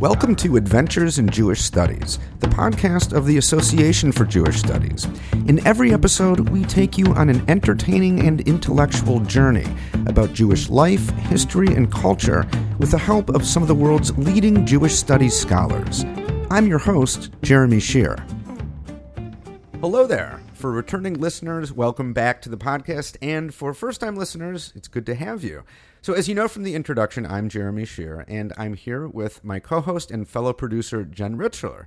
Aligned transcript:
Welcome 0.00 0.36
to 0.36 0.56
Adventures 0.56 1.18
in 1.18 1.28
Jewish 1.28 1.60
Studies, 1.60 2.20
the 2.38 2.46
podcast 2.46 3.12
of 3.12 3.26
the 3.26 3.38
Association 3.38 4.12
for 4.12 4.24
Jewish 4.24 4.56
Studies. 4.56 5.08
In 5.48 5.66
every 5.66 5.92
episode, 5.92 6.50
we 6.50 6.62
take 6.62 6.96
you 6.96 7.06
on 7.14 7.28
an 7.28 7.44
entertaining 7.50 8.24
and 8.24 8.40
intellectual 8.42 9.18
journey 9.18 9.66
about 10.06 10.32
Jewish 10.34 10.70
life, 10.70 11.10
history, 11.26 11.74
and 11.74 11.90
culture 11.90 12.46
with 12.78 12.92
the 12.92 12.98
help 12.98 13.30
of 13.30 13.44
some 13.44 13.60
of 13.60 13.66
the 13.66 13.74
world's 13.74 14.16
leading 14.16 14.64
Jewish 14.64 14.94
studies 14.94 15.36
scholars. 15.36 16.04
I'm 16.48 16.68
your 16.68 16.78
host, 16.78 17.32
Jeremy 17.42 17.80
Shere. 17.80 18.24
Hello 19.80 20.06
there. 20.06 20.40
For 20.54 20.70
returning 20.70 21.14
listeners, 21.14 21.72
welcome 21.72 22.12
back 22.12 22.40
to 22.42 22.48
the 22.48 22.56
podcast. 22.56 23.16
And 23.20 23.52
for 23.52 23.74
first 23.74 24.00
time 24.00 24.14
listeners, 24.14 24.72
it's 24.76 24.86
good 24.88 25.06
to 25.06 25.16
have 25.16 25.42
you. 25.42 25.64
So, 26.08 26.14
as 26.14 26.26
you 26.26 26.34
know 26.34 26.48
from 26.48 26.62
the 26.62 26.74
introduction, 26.74 27.26
I'm 27.26 27.50
Jeremy 27.50 27.84
Shere, 27.84 28.24
and 28.28 28.54
I'm 28.56 28.72
here 28.72 29.06
with 29.06 29.44
my 29.44 29.58
co 29.60 29.82
host 29.82 30.10
and 30.10 30.26
fellow 30.26 30.54
producer, 30.54 31.04
Jen 31.04 31.36
Richler. 31.36 31.84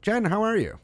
Jen, 0.00 0.26
how 0.26 0.44
are 0.44 0.56
you? 0.56 0.78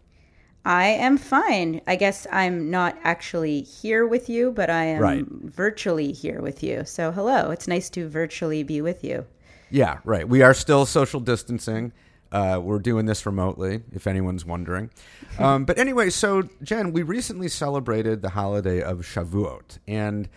I 0.64 0.86
am 0.86 1.16
fine. 1.16 1.82
I 1.86 1.94
guess 1.94 2.26
I'm 2.32 2.68
not 2.68 2.98
actually 3.04 3.60
here 3.60 4.08
with 4.08 4.28
you, 4.28 4.50
but 4.50 4.70
I 4.70 4.86
am 4.86 5.00
Right. 5.00 5.24
virtually 5.24 6.10
here 6.10 6.40
with 6.42 6.64
you. 6.64 6.82
So, 6.84 7.12
hello. 7.12 7.52
It's 7.52 7.68
nice 7.68 7.90
to 7.90 8.08
virtually 8.08 8.64
be 8.64 8.80
with 8.80 9.04
you. 9.04 9.24
Yeah, 9.70 9.98
right. 10.04 10.28
We 10.28 10.42
are 10.42 10.52
still 10.52 10.84
social 10.84 11.20
distancing. 11.20 11.92
Uh, 12.32 12.60
we're 12.60 12.80
doing 12.80 13.06
this 13.06 13.24
remotely, 13.24 13.82
if 13.92 14.08
anyone's 14.08 14.44
wondering. 14.44 14.90
Um, 15.38 15.64
but 15.64 15.78
anyway, 15.78 16.10
so 16.10 16.42
Jen, 16.60 16.92
we 16.92 17.04
recently 17.04 17.46
celebrated 17.46 18.20
the 18.20 18.30
holiday 18.30 18.82
of 18.82 19.02
Shavuot, 19.02 19.78
and 19.86 20.28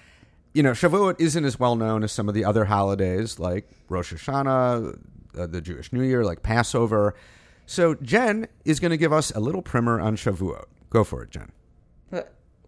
you 0.53 0.61
know, 0.63 0.71
Shavuot 0.71 1.19
isn't 1.19 1.45
as 1.45 1.59
well 1.59 1.75
known 1.75 2.03
as 2.03 2.11
some 2.11 2.27
of 2.29 2.35
the 2.35 2.45
other 2.45 2.65
holidays 2.65 3.39
like 3.39 3.69
Rosh 3.89 4.13
Hashanah, 4.13 4.97
uh, 5.37 5.47
the 5.47 5.61
Jewish 5.61 5.91
New 5.91 6.03
Year, 6.03 6.23
like 6.23 6.43
Passover. 6.43 7.15
So 7.65 7.95
Jen 7.95 8.47
is 8.65 8.79
going 8.79 8.91
to 8.91 8.97
give 8.97 9.11
us 9.13 9.31
a 9.31 9.39
little 9.39 9.61
primer 9.61 9.99
on 9.99 10.15
Shavuot. 10.15 10.65
Go 10.89 11.03
for 11.03 11.23
it, 11.23 11.31
Jen. 11.31 11.51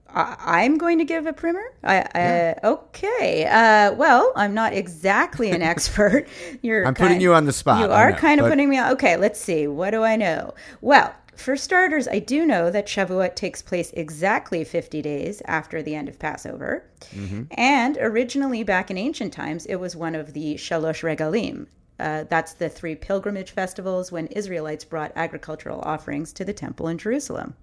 I- 0.08 0.38
I'm 0.64 0.78
going 0.78 1.00
to 1.00 1.04
give 1.04 1.26
a 1.26 1.34
primer. 1.34 1.62
I, 1.84 2.06
I, 2.16 2.56
Okay. 2.64 3.46
Uh, 3.46 3.94
well, 3.96 4.32
I'm 4.36 4.54
not 4.54 4.72
exactly 4.74 5.52
an 5.52 5.62
expert. 5.74 6.28
You're 6.62 6.86
I'm 6.88 6.94
putting 6.94 7.20
you 7.20 7.34
on 7.34 7.46
the 7.46 7.52
spot, 7.54 7.82
You 7.82 7.92
are 7.92 8.12
know, 8.12 8.18
kind 8.18 8.40
of 8.40 8.46
but- 8.46 8.52
putting 8.52 8.70
me 8.70 8.78
on. 8.78 8.94
Okay, 8.94 9.18
let's 9.18 9.40
see. 9.42 9.68
What 9.68 9.92
do 9.92 10.04
I 10.04 10.16
know? 10.16 10.54
Well, 10.82 11.14
for 11.36 11.56
starters, 11.56 12.08
I 12.08 12.20
do 12.20 12.46
know 12.46 12.70
that 12.72 12.88
Shavuot 12.88 13.36
takes 13.36 13.62
place 13.62 13.92
exactly 13.94 14.64
50 14.64 15.02
days 15.02 15.42
after 15.46 15.82
the 15.82 15.96
end 15.96 16.10
of 16.10 16.20
Passover. 16.20 16.86
Mm-hmm. 17.14 17.44
And 17.52 17.98
originally, 18.00 18.64
back 18.64 18.90
in 18.90 18.98
ancient 18.98 19.34
times, 19.34 19.66
it 19.66 19.76
was 19.76 19.96
one 19.96 20.16
of 20.16 20.34
the 20.34 20.56
Shalosh 20.56 21.04
Regalim. 21.04 21.68
Uh, 22.00 22.26
that's 22.30 22.54
the 22.54 22.70
three 22.70 22.96
pilgrimage 22.96 23.52
festivals 23.52 24.12
when 24.12 24.28
Israelites 24.28 24.84
brought 24.84 25.12
agricultural 25.16 25.82
offerings 25.82 26.34
to 26.34 26.46
the 26.46 26.54
temple 26.54 26.88
in 26.88 26.98
Jerusalem. 26.98 27.56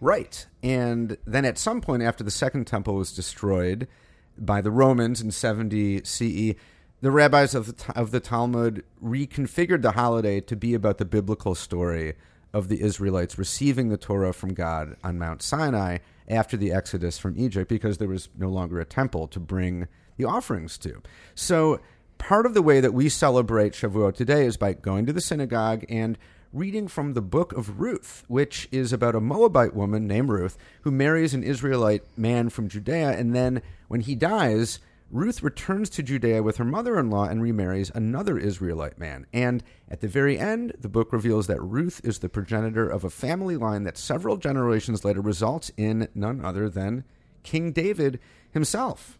Right. 0.00 0.46
And 0.62 1.16
then 1.26 1.44
at 1.44 1.58
some 1.58 1.80
point 1.80 2.02
after 2.02 2.24
the 2.24 2.30
second 2.30 2.66
temple 2.66 2.94
was 2.94 3.12
destroyed 3.12 3.86
by 4.36 4.60
the 4.60 4.70
Romans 4.70 5.20
in 5.20 5.30
70 5.30 6.04
CE, 6.04 6.54
the 7.00 7.10
rabbis 7.10 7.54
of 7.54 7.76
the, 7.76 7.92
of 7.98 8.10
the 8.10 8.20
Talmud 8.20 8.84
reconfigured 9.02 9.82
the 9.82 9.92
holiday 9.92 10.40
to 10.40 10.56
be 10.56 10.74
about 10.74 10.98
the 10.98 11.04
biblical 11.04 11.54
story 11.54 12.14
of 12.56 12.68
the 12.68 12.80
Israelites 12.80 13.36
receiving 13.36 13.90
the 13.90 13.98
Torah 13.98 14.32
from 14.32 14.54
God 14.54 14.96
on 15.04 15.18
Mount 15.18 15.42
Sinai 15.42 15.98
after 16.26 16.56
the 16.56 16.72
exodus 16.72 17.18
from 17.18 17.38
Egypt 17.38 17.68
because 17.68 17.98
there 17.98 18.08
was 18.08 18.30
no 18.34 18.48
longer 18.48 18.80
a 18.80 18.84
temple 18.86 19.28
to 19.28 19.38
bring 19.38 19.88
the 20.16 20.24
offerings 20.24 20.78
to. 20.78 21.02
So 21.34 21.80
part 22.16 22.46
of 22.46 22.54
the 22.54 22.62
way 22.62 22.80
that 22.80 22.94
we 22.94 23.10
celebrate 23.10 23.74
Shavuot 23.74 24.14
today 24.14 24.46
is 24.46 24.56
by 24.56 24.72
going 24.72 25.04
to 25.04 25.12
the 25.12 25.20
synagogue 25.20 25.84
and 25.90 26.16
reading 26.50 26.88
from 26.88 27.12
the 27.12 27.20
book 27.20 27.52
of 27.52 27.78
Ruth, 27.78 28.24
which 28.26 28.68
is 28.72 28.90
about 28.90 29.14
a 29.14 29.20
Moabite 29.20 29.74
woman 29.74 30.06
named 30.06 30.30
Ruth 30.30 30.56
who 30.80 30.90
marries 30.90 31.34
an 31.34 31.42
Israelite 31.42 32.04
man 32.16 32.48
from 32.48 32.70
Judea. 32.70 33.18
And 33.18 33.34
then 33.34 33.60
when 33.88 34.00
he 34.00 34.14
dies, 34.14 34.80
Ruth 35.10 35.42
returns 35.42 35.88
to 35.90 36.02
Judea 36.02 36.42
with 36.42 36.56
her 36.56 36.64
mother 36.64 36.98
in 36.98 37.10
law 37.10 37.24
and 37.24 37.40
remarries 37.40 37.92
another 37.94 38.38
Israelite 38.38 38.98
man. 38.98 39.26
And 39.32 39.62
at 39.88 40.00
the 40.00 40.08
very 40.08 40.36
end, 40.36 40.72
the 40.80 40.88
book 40.88 41.12
reveals 41.12 41.46
that 41.46 41.62
Ruth 41.62 42.00
is 42.02 42.18
the 42.18 42.28
progenitor 42.28 42.88
of 42.88 43.04
a 43.04 43.10
family 43.10 43.56
line 43.56 43.84
that 43.84 43.96
several 43.96 44.36
generations 44.36 45.04
later 45.04 45.20
results 45.20 45.70
in 45.76 46.08
none 46.14 46.44
other 46.44 46.68
than 46.68 47.04
King 47.44 47.70
David 47.70 48.18
himself. 48.50 49.16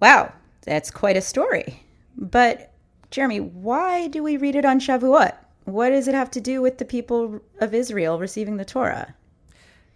Wow, 0.00 0.32
that's 0.62 0.90
quite 0.90 1.16
a 1.16 1.22
story. 1.22 1.84
But, 2.16 2.72
Jeremy, 3.12 3.40
why 3.40 4.08
do 4.08 4.24
we 4.24 4.36
read 4.36 4.56
it 4.56 4.64
on 4.64 4.80
Shavuot? 4.80 5.36
What 5.64 5.90
does 5.90 6.08
it 6.08 6.14
have 6.14 6.32
to 6.32 6.40
do 6.40 6.60
with 6.60 6.78
the 6.78 6.84
people 6.84 7.40
of 7.60 7.74
Israel 7.74 8.18
receiving 8.18 8.56
the 8.56 8.64
Torah? 8.64 9.14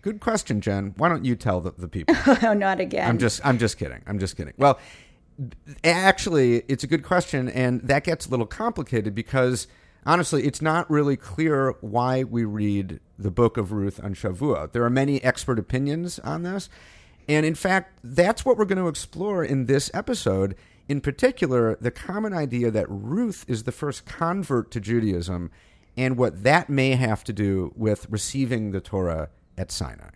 Good 0.04 0.20
question, 0.20 0.60
Jen. 0.60 0.92
Why 0.98 1.08
don't 1.08 1.24
you 1.24 1.34
tell 1.34 1.62
the, 1.62 1.70
the 1.70 1.88
people? 1.88 2.14
Oh, 2.42 2.52
not 2.52 2.78
again. 2.78 3.08
I'm 3.08 3.16
just 3.16 3.40
I'm 3.42 3.56
just 3.56 3.78
kidding. 3.78 4.02
I'm 4.06 4.18
just 4.18 4.36
kidding. 4.36 4.52
Well, 4.58 4.78
actually, 5.82 6.62
it's 6.68 6.84
a 6.84 6.86
good 6.86 7.02
question, 7.02 7.48
and 7.48 7.80
that 7.88 8.04
gets 8.04 8.26
a 8.26 8.30
little 8.30 8.44
complicated 8.44 9.14
because 9.14 9.66
honestly, 10.04 10.44
it's 10.44 10.60
not 10.60 10.90
really 10.90 11.16
clear 11.16 11.74
why 11.80 12.22
we 12.22 12.44
read 12.44 13.00
the 13.18 13.30
book 13.30 13.56
of 13.56 13.72
Ruth 13.72 13.98
on 14.04 14.12
Shavuot. 14.12 14.72
There 14.72 14.84
are 14.84 14.90
many 14.90 15.24
expert 15.24 15.58
opinions 15.58 16.18
on 16.18 16.42
this, 16.42 16.68
and 17.26 17.46
in 17.46 17.54
fact, 17.54 17.98
that's 18.04 18.44
what 18.44 18.58
we're 18.58 18.66
going 18.66 18.76
to 18.76 18.88
explore 18.88 19.42
in 19.42 19.64
this 19.64 19.90
episode. 19.94 20.54
In 20.86 21.00
particular, 21.00 21.78
the 21.80 21.90
common 21.90 22.34
idea 22.34 22.70
that 22.70 22.90
Ruth 22.90 23.46
is 23.48 23.62
the 23.62 23.72
first 23.72 24.04
convert 24.04 24.70
to 24.72 24.80
Judaism, 24.80 25.50
and 25.96 26.18
what 26.18 26.42
that 26.42 26.68
may 26.68 26.90
have 26.90 27.24
to 27.24 27.32
do 27.32 27.72
with 27.74 28.06
receiving 28.10 28.72
the 28.72 28.82
Torah 28.82 29.30
at 29.56 29.72
Sinai. 29.72 30.10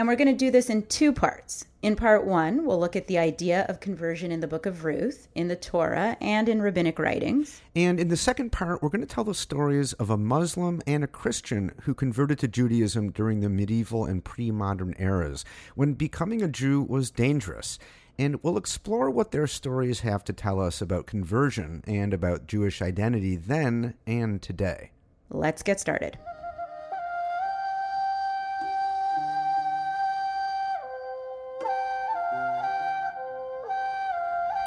And 0.00 0.08
we're 0.08 0.16
going 0.16 0.28
to 0.28 0.34
do 0.34 0.50
this 0.50 0.70
in 0.70 0.86
two 0.86 1.12
parts. 1.12 1.66
In 1.82 1.94
part 1.94 2.24
one, 2.24 2.64
we'll 2.64 2.80
look 2.80 2.96
at 2.96 3.06
the 3.06 3.18
idea 3.18 3.66
of 3.68 3.80
conversion 3.80 4.32
in 4.32 4.40
the 4.40 4.46
book 4.46 4.64
of 4.64 4.84
Ruth, 4.84 5.28
in 5.34 5.48
the 5.48 5.56
Torah, 5.56 6.16
and 6.22 6.48
in 6.48 6.62
rabbinic 6.62 6.98
writings. 6.98 7.60
And 7.76 8.00
in 8.00 8.08
the 8.08 8.16
second 8.16 8.50
part, 8.50 8.82
we're 8.82 8.88
going 8.88 9.02
to 9.02 9.06
tell 9.06 9.24
the 9.24 9.34
stories 9.34 9.92
of 9.94 10.08
a 10.08 10.16
Muslim 10.16 10.80
and 10.86 11.04
a 11.04 11.06
Christian 11.06 11.72
who 11.82 11.92
converted 11.92 12.38
to 12.38 12.48
Judaism 12.48 13.10
during 13.10 13.40
the 13.40 13.50
medieval 13.50 14.06
and 14.06 14.24
pre 14.24 14.50
modern 14.50 14.94
eras, 14.98 15.44
when 15.74 15.92
becoming 15.92 16.40
a 16.40 16.48
Jew 16.48 16.80
was 16.80 17.10
dangerous. 17.10 17.78
And 18.18 18.42
we'll 18.42 18.56
explore 18.56 19.10
what 19.10 19.32
their 19.32 19.46
stories 19.46 20.00
have 20.00 20.24
to 20.24 20.32
tell 20.32 20.60
us 20.60 20.80
about 20.80 21.06
conversion 21.06 21.82
and 21.86 22.14
about 22.14 22.46
Jewish 22.46 22.80
identity 22.80 23.36
then 23.36 23.94
and 24.06 24.40
today. 24.40 24.92
Let's 25.28 25.62
get 25.62 25.78
started. 25.78 26.18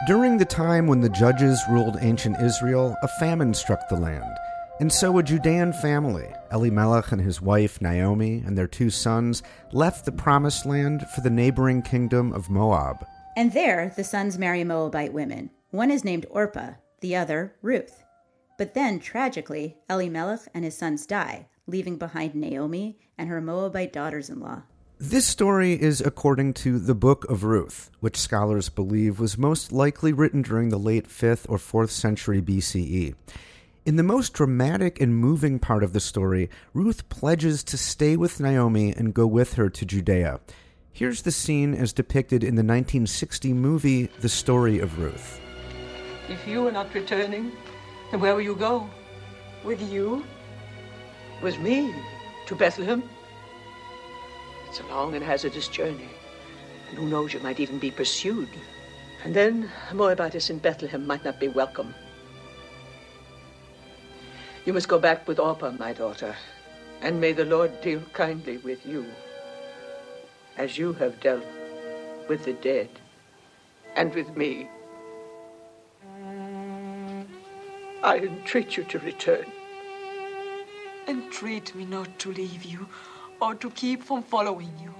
During 0.06 0.38
the 0.38 0.44
time 0.44 0.88
when 0.88 1.00
the 1.00 1.08
judges 1.08 1.64
ruled 1.70 1.96
ancient 2.02 2.42
Israel, 2.42 2.94
a 3.04 3.08
famine 3.08 3.54
struck 3.54 3.88
the 3.88 3.96
land. 3.96 4.38
And 4.82 4.92
so 4.92 5.18
a 5.18 5.24
Judean 5.24 5.72
family, 5.72 6.28
Elimelech 6.52 7.14
and 7.14 7.22
his 7.22 7.42
wife 7.42 7.82
Naomi 7.82 8.44
and 8.46 8.58
their 8.58 8.68
two 8.68 8.90
sons, 8.90 9.44
left 9.72 10.04
the 10.04 10.12
promised 10.12 10.66
land 10.66 11.08
for 11.16 11.22
the 11.22 11.30
neighboring 11.30 11.82
kingdom 11.84 12.34
of 12.34 12.50
Moab. 12.50 13.06
And 13.38 13.54
there, 13.54 13.94
the 13.96 14.04
sons 14.04 14.38
marry 14.38 14.66
Moabite 14.66 15.14
women. 15.14 15.52
One 15.70 15.90
is 15.90 16.04
named 16.04 16.26
Orpah, 16.30 16.72
the 17.00 17.16
other, 17.16 17.56
Ruth. 17.62 18.04
But 18.58 18.74
then, 18.74 19.00
tragically, 19.00 19.78
Elimelech 19.90 20.50
and 20.54 20.66
his 20.66 20.78
sons 20.78 21.06
die, 21.06 21.48
leaving 21.66 21.98
behind 21.98 22.36
Naomi 22.36 22.98
and 23.18 23.30
her 23.30 23.40
Moabite 23.40 23.94
daughters 23.94 24.30
in 24.30 24.42
law. 24.42 24.64
This 25.06 25.28
story 25.28 25.74
is 25.74 26.00
according 26.00 26.54
to 26.64 26.80
the 26.80 26.96
Book 26.96 27.30
of 27.30 27.44
Ruth, 27.44 27.92
which 28.00 28.16
scholars 28.16 28.70
believe 28.70 29.20
was 29.20 29.38
most 29.38 29.74
likely 29.74 30.14
written 30.14 30.42
during 30.42 30.70
the 30.70 30.78
late 30.78 31.10
5th 31.10 31.46
or 31.50 31.58
4th 31.58 31.90
century 31.90 32.42
BCE. 32.42 33.14
In 33.86 33.98
the 33.98 34.02
most 34.02 34.32
dramatic 34.32 35.02
and 35.02 35.14
moving 35.14 35.60
part 35.60 35.84
of 35.84 35.92
the 35.92 36.00
story, 36.00 36.50
Ruth 36.74 37.10
pledges 37.10 37.66
to 37.66 37.78
stay 37.78 38.16
with 38.16 38.40
Naomi 38.40 38.94
and 38.96 39.14
go 39.14 39.28
with 39.28 39.56
her 39.56 39.70
to 39.72 39.86
Judea. 39.86 40.40
Here's 40.94 41.24
the 41.24 41.34
scene 41.34 41.74
as 41.74 41.92
depicted 41.92 42.42
in 42.42 42.56
the 42.56 42.64
1960 42.64 43.52
movie 43.52 44.06
The 44.22 44.30
Story 44.30 44.80
of 44.80 45.00
Ruth. 45.00 45.42
If 46.30 46.48
you 46.48 46.66
are 46.66 46.72
not 46.72 46.94
returning, 46.94 47.52
then 48.10 48.22
where 48.22 48.36
will 48.36 48.42
you 48.42 48.56
go? 48.56 48.90
With 49.66 49.82
you? 49.82 50.24
With 51.42 51.60
me? 51.60 51.94
To 52.46 52.56
Bethlehem? 52.56 53.04
It's 54.74 54.82
a 54.82 54.88
long 54.88 55.14
and 55.14 55.24
hazardous 55.24 55.68
journey. 55.68 56.10
And 56.90 56.98
who 56.98 57.06
knows, 57.06 57.32
you 57.32 57.40
might 57.42 57.60
even 57.60 57.78
be 57.78 57.92
pursued. 57.92 58.50
And 59.24 59.32
then 59.32 59.70
a 59.92 59.94
Moabitess 59.94 60.50
in 60.50 60.58
Bethlehem 60.58 61.06
might 61.06 61.24
not 61.24 61.40
be 61.40 61.48
welcome. 61.48 61.94
You 64.66 64.74
must 64.74 64.88
go 64.88 64.98
back 64.98 65.28
with 65.28 65.38
Orpah, 65.38 65.74
my 65.78 65.94
daughter, 65.94 66.36
and 67.04 67.22
may 67.22 67.34
the 67.34 67.46
Lord 67.46 67.82
deal 67.82 68.02
kindly 68.14 68.58
with 68.58 68.84
you, 68.84 69.06
as 70.58 70.76
you 70.76 70.94
have 70.94 71.20
dealt 71.20 71.46
with 72.28 72.44
the 72.46 72.54
dead 72.54 72.90
and 73.96 74.12
with 74.16 74.36
me. 74.36 74.68
I 78.02 78.18
entreat 78.18 78.76
you 78.76 78.86
to 78.86 78.98
return. 78.98 79.46
Entreat 81.08 81.76
me 81.76 81.86
not 81.86 82.18
to 82.18 82.32
leave 82.34 82.64
you 82.64 82.88
or 83.44 83.54
to 83.56 83.70
keep 83.72 84.02
from 84.02 84.24
following 84.24 84.72
you. 84.82 84.94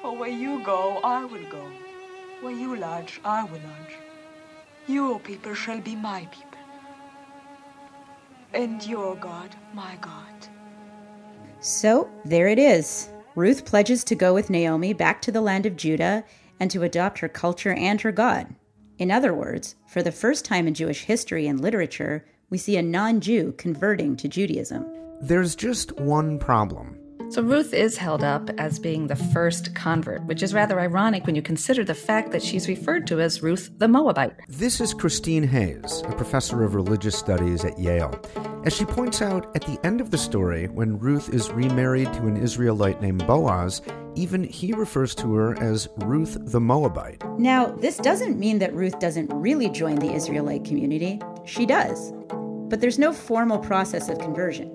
For 0.00 0.16
where 0.16 0.36
you 0.44 0.64
go, 0.64 1.00
I 1.04 1.24
will 1.26 1.46
go. 1.50 1.64
Where 2.40 2.52
you 2.52 2.76
lodge, 2.76 3.20
I 3.24 3.44
will 3.44 3.60
lodge. 3.70 3.96
Your 4.86 5.20
people 5.20 5.54
shall 5.54 5.80
be 5.80 5.94
my 5.94 6.20
people. 6.30 6.62
And 8.54 8.86
your 8.86 9.16
God, 9.16 9.54
my 9.74 9.98
God. 10.00 10.48
So 11.60 12.08
there 12.24 12.48
it 12.48 12.58
is. 12.58 13.10
Ruth 13.34 13.66
pledges 13.66 14.02
to 14.04 14.14
go 14.14 14.32
with 14.32 14.48
Naomi 14.48 14.94
back 14.94 15.20
to 15.22 15.32
the 15.32 15.42
land 15.42 15.66
of 15.66 15.76
Judah 15.76 16.24
and 16.58 16.70
to 16.70 16.84
adopt 16.84 17.18
her 17.18 17.28
culture 17.28 17.74
and 17.74 18.00
her 18.00 18.12
God. 18.12 18.46
In 18.96 19.10
other 19.10 19.34
words, 19.34 19.76
for 19.86 20.02
the 20.02 20.10
first 20.10 20.46
time 20.46 20.66
in 20.66 20.74
Jewish 20.74 21.04
history 21.04 21.46
and 21.46 21.60
literature, 21.60 22.24
we 22.48 22.56
see 22.56 22.78
a 22.78 22.82
non 22.82 23.20
Jew 23.20 23.52
converting 23.58 24.16
to 24.16 24.26
Judaism. 24.26 24.86
There's 25.20 25.54
just 25.54 25.92
one 26.00 26.38
problem. 26.38 26.97
So 27.30 27.42
Ruth 27.42 27.74
is 27.74 27.98
held 27.98 28.24
up 28.24 28.48
as 28.58 28.78
being 28.78 29.06
the 29.06 29.14
first 29.14 29.74
convert, 29.74 30.24
which 30.24 30.42
is 30.42 30.54
rather 30.54 30.80
ironic 30.80 31.26
when 31.26 31.34
you 31.34 31.42
consider 31.42 31.84
the 31.84 31.94
fact 31.94 32.32
that 32.32 32.42
she's 32.42 32.68
referred 32.68 33.06
to 33.08 33.20
as 33.20 33.42
Ruth 33.42 33.70
the 33.76 33.86
Moabite. 33.86 34.32
This 34.48 34.80
is 34.80 34.94
Christine 34.94 35.42
Hayes, 35.42 36.02
a 36.06 36.12
professor 36.12 36.62
of 36.64 36.74
religious 36.74 37.18
studies 37.18 37.66
at 37.66 37.78
Yale. 37.78 38.18
As 38.64 38.74
she 38.74 38.86
points 38.86 39.20
out, 39.20 39.54
at 39.54 39.62
the 39.62 39.78
end 39.84 40.00
of 40.00 40.10
the 40.10 40.16
story, 40.16 40.68
when 40.68 40.98
Ruth 40.98 41.28
is 41.28 41.50
remarried 41.50 42.10
to 42.14 42.26
an 42.26 42.38
Israelite 42.38 43.02
named 43.02 43.26
Boaz, 43.26 43.82
even 44.14 44.42
he 44.42 44.72
refers 44.72 45.14
to 45.16 45.34
her 45.34 45.62
as 45.62 45.86
Ruth 45.98 46.38
the 46.40 46.60
Moabite. 46.60 47.22
Now, 47.38 47.66
this 47.66 47.98
doesn't 47.98 48.38
mean 48.38 48.58
that 48.60 48.74
Ruth 48.74 48.98
doesn't 49.00 49.30
really 49.34 49.68
join 49.68 49.96
the 49.96 50.14
Israelite 50.14 50.64
community. 50.64 51.20
She 51.44 51.66
does. 51.66 52.10
But 52.70 52.80
there's 52.80 52.98
no 52.98 53.12
formal 53.12 53.58
process 53.58 54.08
of 54.08 54.18
conversion. 54.18 54.74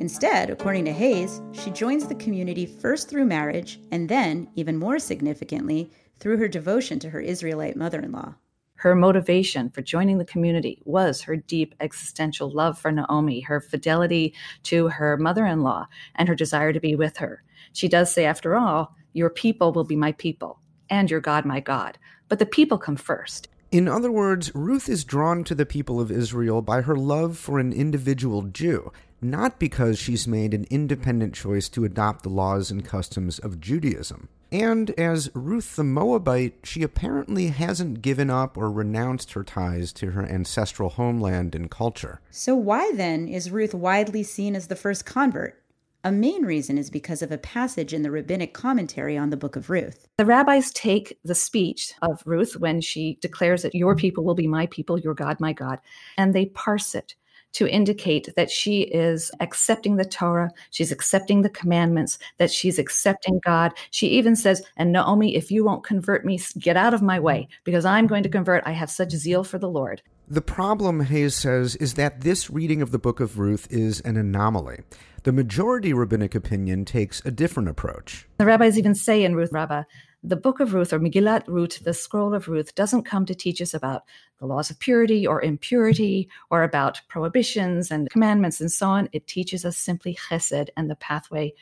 Instead, 0.00 0.48
according 0.48 0.86
to 0.86 0.92
Hayes, 0.92 1.42
she 1.52 1.70
joins 1.70 2.06
the 2.06 2.14
community 2.14 2.64
first 2.64 3.10
through 3.10 3.26
marriage 3.26 3.80
and 3.92 4.08
then, 4.08 4.48
even 4.54 4.78
more 4.78 4.98
significantly, 4.98 5.90
through 6.18 6.38
her 6.38 6.48
devotion 6.48 6.98
to 6.98 7.10
her 7.10 7.20
Israelite 7.20 7.76
mother 7.76 8.00
in 8.00 8.10
law. 8.10 8.34
Her 8.76 8.94
motivation 8.94 9.68
for 9.68 9.82
joining 9.82 10.16
the 10.16 10.24
community 10.24 10.80
was 10.86 11.20
her 11.20 11.36
deep 11.36 11.74
existential 11.80 12.50
love 12.50 12.78
for 12.78 12.90
Naomi, 12.90 13.40
her 13.40 13.60
fidelity 13.60 14.32
to 14.62 14.88
her 14.88 15.18
mother 15.18 15.44
in 15.44 15.62
law, 15.62 15.86
and 16.14 16.30
her 16.30 16.34
desire 16.34 16.72
to 16.72 16.80
be 16.80 16.96
with 16.96 17.18
her. 17.18 17.42
She 17.74 17.86
does 17.86 18.10
say, 18.10 18.24
after 18.24 18.56
all, 18.56 18.96
Your 19.12 19.28
people 19.28 19.70
will 19.70 19.84
be 19.84 19.96
my 19.96 20.12
people, 20.12 20.60
and 20.88 21.10
your 21.10 21.20
God 21.20 21.44
my 21.44 21.60
God. 21.60 21.98
But 22.30 22.38
the 22.38 22.46
people 22.46 22.78
come 22.78 22.96
first. 22.96 23.48
In 23.70 23.86
other 23.86 24.10
words, 24.10 24.50
Ruth 24.54 24.88
is 24.88 25.04
drawn 25.04 25.44
to 25.44 25.54
the 25.54 25.66
people 25.66 26.00
of 26.00 26.10
Israel 26.10 26.62
by 26.62 26.80
her 26.80 26.96
love 26.96 27.36
for 27.36 27.58
an 27.58 27.72
individual 27.72 28.42
Jew 28.42 28.90
not 29.22 29.58
because 29.58 29.98
she's 29.98 30.26
made 30.26 30.54
an 30.54 30.66
independent 30.70 31.34
choice 31.34 31.68
to 31.70 31.84
adopt 31.84 32.22
the 32.22 32.28
laws 32.28 32.70
and 32.70 32.84
customs 32.84 33.38
of 33.38 33.60
Judaism. 33.60 34.28
And 34.52 34.90
as 34.98 35.30
Ruth 35.32 35.76
the 35.76 35.84
Moabite, 35.84 36.54
she 36.64 36.82
apparently 36.82 37.48
hasn't 37.48 38.02
given 38.02 38.30
up 38.30 38.56
or 38.56 38.70
renounced 38.70 39.32
her 39.32 39.44
ties 39.44 39.92
to 39.94 40.10
her 40.10 40.24
ancestral 40.24 40.90
homeland 40.90 41.54
and 41.54 41.70
culture. 41.70 42.20
So, 42.30 42.56
why 42.56 42.90
then 42.94 43.28
is 43.28 43.50
Ruth 43.52 43.74
widely 43.74 44.24
seen 44.24 44.56
as 44.56 44.66
the 44.66 44.74
first 44.74 45.06
convert? 45.06 45.62
A 46.02 46.10
main 46.10 46.46
reason 46.46 46.78
is 46.78 46.88
because 46.88 47.20
of 47.20 47.30
a 47.30 47.36
passage 47.36 47.92
in 47.92 48.00
the 48.00 48.10
rabbinic 48.10 48.54
commentary 48.54 49.18
on 49.18 49.28
the 49.28 49.36
book 49.36 49.54
of 49.54 49.68
Ruth. 49.68 50.08
The 50.16 50.24
rabbis 50.24 50.72
take 50.72 51.18
the 51.22 51.34
speech 51.34 51.92
of 52.00 52.22
Ruth 52.24 52.56
when 52.56 52.80
she 52.80 53.18
declares 53.20 53.62
that 53.62 53.74
your 53.74 53.94
people 53.94 54.24
will 54.24 54.34
be 54.34 54.46
my 54.46 54.66
people, 54.66 54.98
your 54.98 55.12
God, 55.12 55.38
my 55.40 55.52
God, 55.52 55.78
and 56.16 56.34
they 56.34 56.46
parse 56.46 56.94
it 56.94 57.14
to 57.52 57.68
indicate 57.68 58.28
that 58.36 58.50
she 58.50 58.82
is 58.82 59.30
accepting 59.40 59.96
the 59.96 60.04
Torah, 60.04 60.50
she's 60.70 60.92
accepting 60.92 61.42
the 61.42 61.48
commandments, 61.48 62.18
that 62.38 62.50
she's 62.50 62.78
accepting 62.78 63.40
God. 63.44 63.72
She 63.90 64.08
even 64.08 64.36
says, 64.36 64.62
And 64.76 64.92
Naomi, 64.92 65.36
if 65.36 65.50
you 65.50 65.64
won't 65.64 65.84
convert 65.84 66.24
me, 66.24 66.38
get 66.58 66.76
out 66.76 66.94
of 66.94 67.02
my 67.02 67.18
way 67.18 67.48
because 67.64 67.84
I'm 67.84 68.06
going 68.06 68.22
to 68.22 68.28
convert. 68.28 68.66
I 68.66 68.72
have 68.72 68.90
such 68.90 69.10
zeal 69.10 69.44
for 69.44 69.58
the 69.58 69.68
Lord. 69.68 70.02
The 70.28 70.40
problem, 70.40 71.00
Hayes 71.00 71.34
says, 71.34 71.74
is 71.76 71.94
that 71.94 72.20
this 72.20 72.48
reading 72.48 72.82
of 72.82 72.92
the 72.92 73.00
book 73.00 73.18
of 73.18 73.40
Ruth 73.40 73.66
is 73.68 74.00
an 74.02 74.16
anomaly. 74.16 74.82
The 75.24 75.32
majority 75.32 75.92
rabbinic 75.92 76.36
opinion 76.36 76.84
takes 76.84 77.20
a 77.24 77.32
different 77.32 77.68
approach. 77.68 78.28
The 78.38 78.46
rabbis 78.46 78.78
even 78.78 78.94
say 78.94 79.24
in 79.24 79.34
Ruth 79.34 79.50
Rabbah 79.52 79.82
the 80.22 80.36
book 80.36 80.60
of 80.60 80.74
Ruth 80.74 80.92
or 80.92 81.00
Megillat 81.00 81.44
Ruth, 81.46 81.82
the 81.82 81.94
scroll 81.94 82.34
of 82.34 82.48
Ruth, 82.48 82.74
doesn't 82.74 83.04
come 83.04 83.24
to 83.26 83.34
teach 83.34 83.62
us 83.62 83.72
about 83.72 84.04
the 84.38 84.46
laws 84.46 84.70
of 84.70 84.78
purity 84.78 85.26
or 85.26 85.42
impurity 85.42 86.28
or 86.50 86.62
about 86.62 87.00
prohibitions 87.08 87.90
and 87.90 88.10
commandments 88.10 88.60
and 88.60 88.70
so 88.70 88.88
on. 88.88 89.08
It 89.12 89.26
teaches 89.26 89.64
us 89.64 89.76
simply 89.76 90.14
chesed 90.14 90.68
and 90.76 90.90
the 90.90 90.96
pathway 90.96 91.54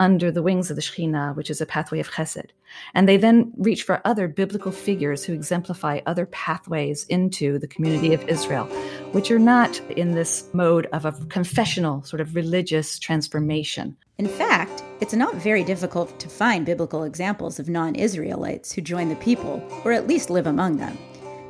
under 0.00 0.30
the 0.30 0.42
wings 0.42 0.70
of 0.70 0.76
the 0.76 0.82
Shekhinah, 0.82 1.36
which 1.36 1.50
is 1.50 1.60
a 1.60 1.66
pathway 1.66 2.00
of 2.00 2.10
chesed. 2.10 2.50
And 2.94 3.08
they 3.08 3.16
then 3.16 3.52
reach 3.56 3.84
for 3.84 4.00
other 4.04 4.26
biblical 4.26 4.72
figures 4.72 5.24
who 5.24 5.32
exemplify 5.32 6.00
other 6.06 6.26
pathways 6.26 7.04
into 7.06 7.58
the 7.58 7.68
community 7.68 8.12
of 8.12 8.28
Israel, 8.28 8.66
which 9.12 9.30
are 9.30 9.38
not 9.38 9.80
in 9.90 10.12
this 10.12 10.48
mode 10.52 10.86
of 10.92 11.04
a 11.04 11.12
confessional 11.28 12.02
sort 12.02 12.20
of 12.20 12.34
religious 12.34 12.98
transformation. 12.98 13.96
In 14.16 14.28
fact, 14.28 14.84
it's 15.00 15.12
not 15.12 15.34
very 15.34 15.64
difficult 15.64 16.20
to 16.20 16.28
find 16.28 16.64
biblical 16.64 17.02
examples 17.02 17.58
of 17.58 17.68
non 17.68 17.96
Israelites 17.96 18.72
who 18.72 18.80
join 18.80 19.08
the 19.08 19.16
people, 19.16 19.60
or 19.84 19.90
at 19.90 20.06
least 20.06 20.30
live 20.30 20.46
among 20.46 20.76
them. 20.76 20.96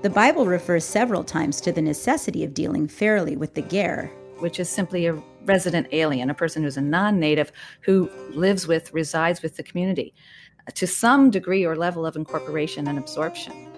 The 0.01 0.09
Bible 0.09 0.47
refers 0.47 0.83
several 0.83 1.25
times 1.25 1.61
to 1.61 1.73
the 1.73 1.83
necessity 1.83 2.43
of 2.43 2.55
dealing 2.55 2.89
fairly 2.89 3.37
with 3.37 3.53
the 3.53 3.61
ger, 3.61 4.11
which 4.39 4.59
is 4.59 4.71
simply 4.71 5.05
a 5.05 5.23
resident 5.45 5.89
alien, 5.93 6.31
a 6.31 6.35
person 6.35 6.63
who's 6.63 6.79
a 6.79 6.83
non 6.83 7.21
native 7.21 7.53
who 7.83 8.11
lives 8.31 8.67
with, 8.67 8.95
resides 8.95 9.43
with 9.43 9.57
the 9.57 9.63
community 9.63 10.15
to 10.73 10.87
some 10.87 11.29
degree 11.29 11.67
or 11.67 11.77
level 11.77 12.07
of 12.07 12.17
incorporation 12.17 12.89
and 12.89 12.99
absorption. 12.99 13.74